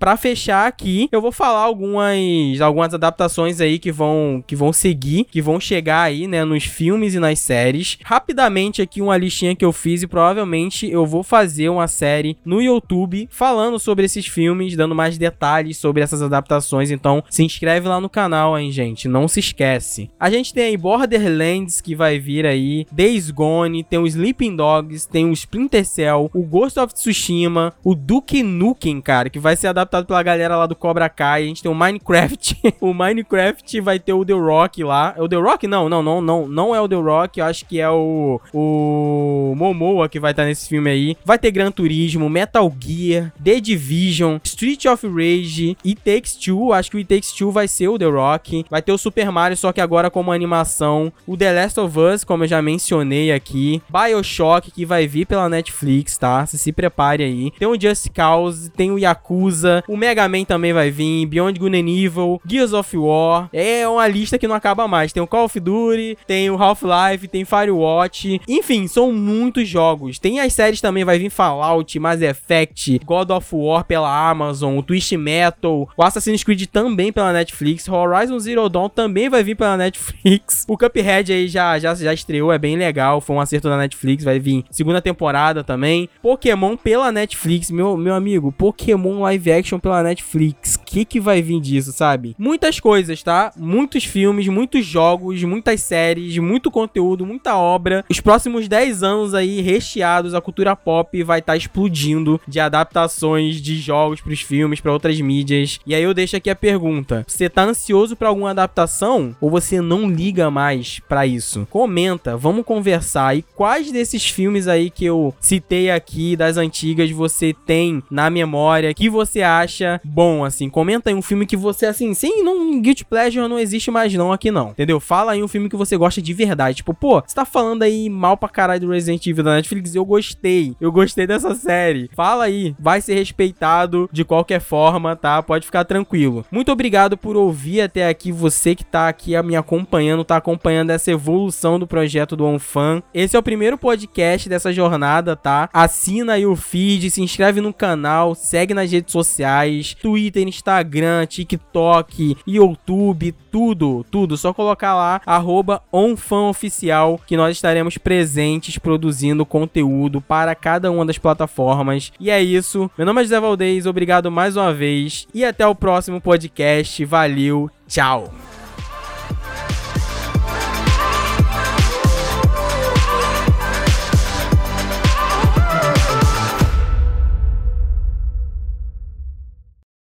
Para 0.00 0.16
fechar 0.16 0.66
aqui, 0.66 1.10
eu 1.12 1.20
vou 1.20 1.30
falar 1.30 1.60
algumas 1.60 2.58
algumas 2.62 2.94
adaptações 2.94 3.60
aí 3.60 3.78
que 3.78 3.92
vão 3.92 4.42
que 4.46 4.56
vão 4.56 4.72
seguir, 4.72 5.26
que 5.30 5.42
vão 5.42 5.60
chegar 5.60 6.00
aí, 6.00 6.26
né, 6.26 6.42
nos 6.42 6.64
filmes 6.64 7.14
e 7.14 7.20
nas 7.20 7.38
séries. 7.38 7.98
Rapidamente 8.02 8.80
aqui 8.80 9.02
uma 9.02 9.18
listinha 9.18 9.54
que 9.54 9.64
eu 9.64 9.72
fiz 9.74 10.02
e 10.02 10.06
provavelmente 10.06 10.90
eu 10.90 11.04
vou 11.04 11.22
fazer 11.22 11.68
uma 11.68 11.86
série 11.86 12.38
no 12.46 12.62
YouTube 12.62 13.28
falando 13.30 13.78
sobre 13.78 14.06
esses 14.06 14.26
filmes, 14.26 14.74
dando 14.74 14.94
mais 14.94 15.18
detalhes 15.18 15.76
sobre 15.76 16.02
essas 16.02 16.22
adaptações. 16.22 16.90
Então, 16.90 17.22
se 17.28 17.44
inscreve 17.44 17.86
lá 17.86 18.00
no 18.00 18.08
canal, 18.08 18.58
hein, 18.58 18.72
gente, 18.72 19.06
não 19.06 19.28
se 19.28 19.40
esquece. 19.40 20.10
A 20.18 20.30
gente 20.30 20.54
tem 20.54 20.64
aí 20.64 20.76
Borderlands 20.78 21.82
que 21.82 21.94
vai 21.94 22.18
vir 22.18 22.46
aí, 22.46 22.86
Days 22.90 23.30
Gone, 23.30 23.84
tem 23.84 23.98
o 23.98 24.06
Sleeping 24.06 24.56
Dogs, 24.56 25.06
tem 25.06 25.28
o 25.28 25.32
Splinter 25.32 25.84
Cell, 25.84 26.30
o 26.32 26.42
Ghost 26.42 26.80
of 26.80 26.94
Tsushima, 26.94 27.74
o 27.84 27.94
Duke 27.94 28.42
Nukem, 28.42 28.98
cara, 29.02 29.28
que 29.28 29.38
vai 29.38 29.56
ser 29.56 29.66
adaptado 29.66 29.89
adaptado 29.90 30.06
pela 30.06 30.22
galera 30.22 30.56
lá 30.56 30.66
do 30.66 30.76
Cobra 30.76 31.08
Kai. 31.08 31.42
A 31.42 31.46
gente 31.46 31.62
tem 31.62 31.70
o 31.70 31.74
Minecraft. 31.74 32.56
o 32.80 32.94
Minecraft 32.94 33.80
vai 33.80 33.98
ter 33.98 34.12
o 34.12 34.24
The 34.24 34.32
Rock 34.32 34.84
lá. 34.84 35.14
É 35.16 35.22
o 35.22 35.28
The 35.28 35.36
Rock? 35.36 35.66
Não, 35.66 35.88
não, 35.88 36.02
não, 36.02 36.20
não. 36.20 36.48
Não 36.48 36.74
é 36.74 36.80
o 36.80 36.88
The 36.88 36.96
Rock. 36.96 37.40
Eu 37.40 37.46
acho 37.46 37.66
que 37.66 37.80
é 37.80 37.90
o. 37.90 38.40
O 38.54 39.54
Momoa 39.56 40.08
que 40.08 40.20
vai 40.20 40.30
estar 40.30 40.44
nesse 40.44 40.68
filme 40.68 40.88
aí. 40.88 41.16
Vai 41.24 41.38
ter 41.38 41.50
Gran 41.50 41.70
Turismo, 41.70 42.28
Metal 42.28 42.72
Gear, 42.78 43.32
The 43.42 43.60
Division, 43.60 44.38
Street 44.44 44.86
of 44.86 45.06
Rage 45.06 45.76
e 45.84 45.94
Takes 45.94 46.36
Two. 46.36 46.72
Acho 46.72 46.90
que 46.90 46.96
o 46.96 46.98
It 46.98 47.08
Takes 47.08 47.32
Two 47.32 47.50
vai 47.50 47.66
ser 47.66 47.88
o 47.88 47.98
The 47.98 48.06
Rock. 48.06 48.64
Vai 48.70 48.80
ter 48.80 48.92
o 48.92 48.98
Super 48.98 49.30
Mario, 49.30 49.56
só 49.56 49.72
que 49.72 49.80
agora 49.80 50.10
como 50.10 50.32
animação. 50.32 51.12
O 51.26 51.36
The 51.36 51.52
Last 51.52 51.80
of 51.80 51.98
Us, 51.98 52.24
como 52.24 52.44
eu 52.44 52.48
já 52.48 52.62
mencionei 52.62 53.32
aqui. 53.32 53.82
Bioshock, 53.88 54.70
que 54.70 54.86
vai 54.86 55.06
vir 55.06 55.26
pela 55.26 55.48
Netflix, 55.48 56.16
tá? 56.16 56.46
Você 56.46 56.56
se 56.56 56.72
prepare 56.72 57.24
aí. 57.24 57.50
Tem 57.58 57.66
o 57.66 57.80
Just 57.80 58.08
Cause, 58.14 58.70
tem 58.70 58.90
o 58.90 58.98
Yakuza, 58.98 59.79
O 59.88 59.96
Mega 59.96 60.28
Man 60.28 60.44
também 60.44 60.72
vai 60.72 60.90
vir, 60.90 61.26
Beyond 61.26 61.58
Good 61.58 61.76
and 61.76 61.88
Evil, 61.88 62.40
Gears 62.46 62.72
of 62.72 62.96
War. 62.96 63.48
É 63.52 63.86
uma 63.88 64.06
lista 64.06 64.38
que 64.38 64.48
não 64.48 64.54
acaba 64.54 64.86
mais. 64.88 65.12
Tem 65.12 65.22
o 65.22 65.26
Call 65.26 65.44
of 65.44 65.60
Duty, 65.60 66.18
tem 66.26 66.50
o 66.50 66.60
Half-Life, 66.60 67.28
tem 67.28 67.44
Firewatch. 67.44 68.40
Enfim, 68.48 68.86
são 68.86 69.12
muitos 69.12 69.68
jogos. 69.68 70.18
Tem 70.18 70.40
as 70.40 70.52
séries 70.52 70.80
também, 70.80 71.04
vai 71.04 71.18
vir 71.18 71.30
Fallout, 71.30 71.98
Mass 71.98 72.20
Effect, 72.20 73.00
God 73.04 73.30
of 73.30 73.48
War 73.52 73.84
pela 73.84 74.30
Amazon, 74.30 74.78
o 74.78 74.82
Twist 74.82 75.16
Metal, 75.16 75.88
o 75.96 76.02
Assassin's 76.02 76.44
Creed 76.44 76.66
também 76.66 77.12
pela 77.12 77.32
Netflix, 77.32 77.88
Horizon 77.88 78.38
Zero 78.38 78.68
Dawn 78.68 78.88
também 78.88 79.28
vai 79.28 79.42
vir 79.42 79.54
pela 79.54 79.76
Netflix. 79.76 80.66
O 80.70 80.78
Cuphead 80.78 81.32
aí 81.32 81.48
já, 81.48 81.78
já, 81.78 81.94
já 81.94 82.12
estreou, 82.12 82.52
é 82.52 82.58
bem 82.58 82.76
legal, 82.76 83.20
foi 83.20 83.34
um 83.34 83.40
acerto 83.40 83.68
da 83.68 83.76
Netflix, 83.76 84.22
vai 84.22 84.38
vir 84.38 84.64
segunda 84.70 85.00
temporada 85.00 85.64
também. 85.64 86.08
Pokémon 86.22 86.76
pela 86.76 87.10
Netflix, 87.10 87.70
meu, 87.70 87.96
meu 87.96 88.14
amigo, 88.14 88.52
Pokémon 88.52 89.20
live 89.20 89.52
action 89.52 89.69
pela 89.78 90.02
Netflix. 90.02 90.74
O 90.74 90.80
que 90.80 91.04
que 91.04 91.20
vai 91.20 91.42
vir 91.42 91.60
disso, 91.60 91.92
sabe? 91.92 92.34
Muitas 92.38 92.80
coisas, 92.80 93.22
tá? 93.22 93.52
Muitos 93.56 94.04
filmes, 94.04 94.48
muitos 94.48 94.84
jogos, 94.84 95.42
muitas 95.44 95.80
séries, 95.82 96.36
muito 96.38 96.70
conteúdo, 96.70 97.26
muita 97.26 97.56
obra. 97.56 98.04
Os 98.08 98.20
próximos 98.20 98.66
10 98.66 99.02
anos 99.02 99.34
aí 99.34 99.60
recheados, 99.60 100.34
a 100.34 100.40
cultura 100.40 100.74
pop 100.74 101.22
vai 101.22 101.40
estar 101.40 101.52
tá 101.52 101.56
explodindo 101.56 102.40
de 102.48 102.58
adaptações 102.58 103.60
de 103.60 103.76
jogos 103.76 104.20
para 104.20 104.32
os 104.32 104.40
filmes, 104.40 104.80
para 104.80 104.92
outras 104.92 105.20
mídias. 105.20 105.78
E 105.86 105.94
aí 105.94 106.02
eu 106.02 106.14
deixo 106.14 106.36
aqui 106.36 106.50
a 106.50 106.56
pergunta: 106.56 107.24
você 107.26 107.48
tá 107.48 107.64
ansioso 107.64 108.16
para 108.16 108.28
alguma 108.28 108.50
adaptação 108.50 109.36
ou 109.40 109.50
você 109.50 109.80
não 109.80 110.10
liga 110.10 110.50
mais 110.50 111.00
para 111.08 111.26
isso? 111.26 111.66
Comenta, 111.70 112.36
vamos 112.36 112.64
conversar. 112.64 113.36
E 113.36 113.42
quais 113.42 113.92
desses 113.92 114.28
filmes 114.28 114.66
aí 114.66 114.90
que 114.90 115.04
eu 115.04 115.34
citei 115.40 115.90
aqui 115.90 116.36
das 116.36 116.56
antigas 116.56 117.10
você 117.10 117.54
tem 117.66 118.02
na 118.10 118.30
memória 118.30 118.94
que 118.94 119.08
você 119.08 119.42
acha 119.42 119.59
bom 120.04 120.44
assim? 120.44 120.68
Comenta 120.68 121.10
aí 121.10 121.14
um 121.14 121.22
filme 121.22 121.46
que 121.46 121.56
você 121.56 121.86
assim, 121.86 122.14
sim, 122.14 122.42
não 122.42 122.80
Guilty 122.80 123.04
Pleasure 123.04 123.48
não 123.48 123.58
existe 123.58 123.90
mais 123.90 124.12
não 124.14 124.32
aqui 124.32 124.50
não. 124.50 124.70
Entendeu? 124.70 125.00
Fala 125.00 125.32
aí 125.32 125.42
um 125.42 125.48
filme 125.48 125.68
que 125.68 125.76
você 125.76 125.96
gosta 125.96 126.20
de 126.22 126.32
verdade. 126.32 126.78
Tipo, 126.78 126.94
pô, 126.94 127.22
você 127.24 127.34
tá 127.34 127.44
falando 127.44 127.82
aí 127.82 128.08
mal 128.08 128.36
pra 128.36 128.48
caralho 128.48 128.80
do 128.80 128.90
Resident 128.90 129.26
Evil 129.26 129.44
da 129.44 129.54
Netflix, 129.54 129.94
eu 129.94 130.04
gostei. 130.04 130.74
Eu 130.80 130.92
gostei 130.92 131.26
dessa 131.26 131.54
série. 131.54 132.10
Fala 132.14 132.44
aí, 132.44 132.74
vai 132.78 133.00
ser 133.00 133.14
respeitado 133.14 134.08
de 134.12 134.24
qualquer 134.24 134.60
forma, 134.60 135.16
tá? 135.16 135.42
Pode 135.42 135.66
ficar 135.66 135.84
tranquilo. 135.84 136.44
Muito 136.50 136.70
obrigado 136.72 137.16
por 137.16 137.36
ouvir 137.36 137.82
até 137.82 138.08
aqui, 138.08 138.32
você 138.32 138.74
que 138.74 138.84
tá 138.84 139.08
aqui 139.08 139.40
me 139.42 139.56
acompanhando, 139.56 140.24
tá 140.24 140.36
acompanhando 140.36 140.90
essa 140.90 141.10
evolução 141.10 141.78
do 141.78 141.86
projeto 141.86 142.36
do 142.36 142.44
OnFan. 142.44 143.02
Esse 143.12 143.36
é 143.36 143.38
o 143.38 143.42
primeiro 143.42 143.78
podcast 143.78 144.48
dessa 144.48 144.72
jornada, 144.72 145.36
tá? 145.36 145.68
Assina 145.72 146.34
aí 146.34 146.46
o 146.46 146.56
feed, 146.56 147.10
se 147.10 147.22
inscreve 147.22 147.60
no 147.60 147.72
canal, 147.72 148.34
segue 148.34 148.74
nas 148.74 148.90
redes 148.90 149.12
sociais, 149.50 149.94
Twitter, 149.94 150.46
Instagram, 150.46 151.26
TikTok, 151.26 152.36
YouTube, 152.46 153.34
tudo, 153.50 154.04
tudo. 154.10 154.36
Só 154.36 154.52
colocar 154.52 154.94
lá, 154.94 155.20
arroba 155.26 155.82
OnFanOficial, 155.92 157.20
que 157.26 157.36
nós 157.36 157.56
estaremos 157.56 157.98
presentes 157.98 158.78
produzindo 158.78 159.44
conteúdo 159.44 160.20
para 160.20 160.54
cada 160.54 160.90
uma 160.90 161.04
das 161.04 161.18
plataformas. 161.18 162.12
E 162.20 162.30
é 162.30 162.40
isso. 162.40 162.90
Meu 162.96 163.06
nome 163.06 163.20
é 163.20 163.24
José 163.24 163.40
Valdez, 163.40 163.86
obrigado 163.86 164.30
mais 164.30 164.56
uma 164.56 164.72
vez 164.72 165.26
e 165.34 165.44
até 165.44 165.66
o 165.66 165.74
próximo 165.74 166.20
podcast. 166.20 167.04
Valeu, 167.04 167.70
tchau! 167.88 168.49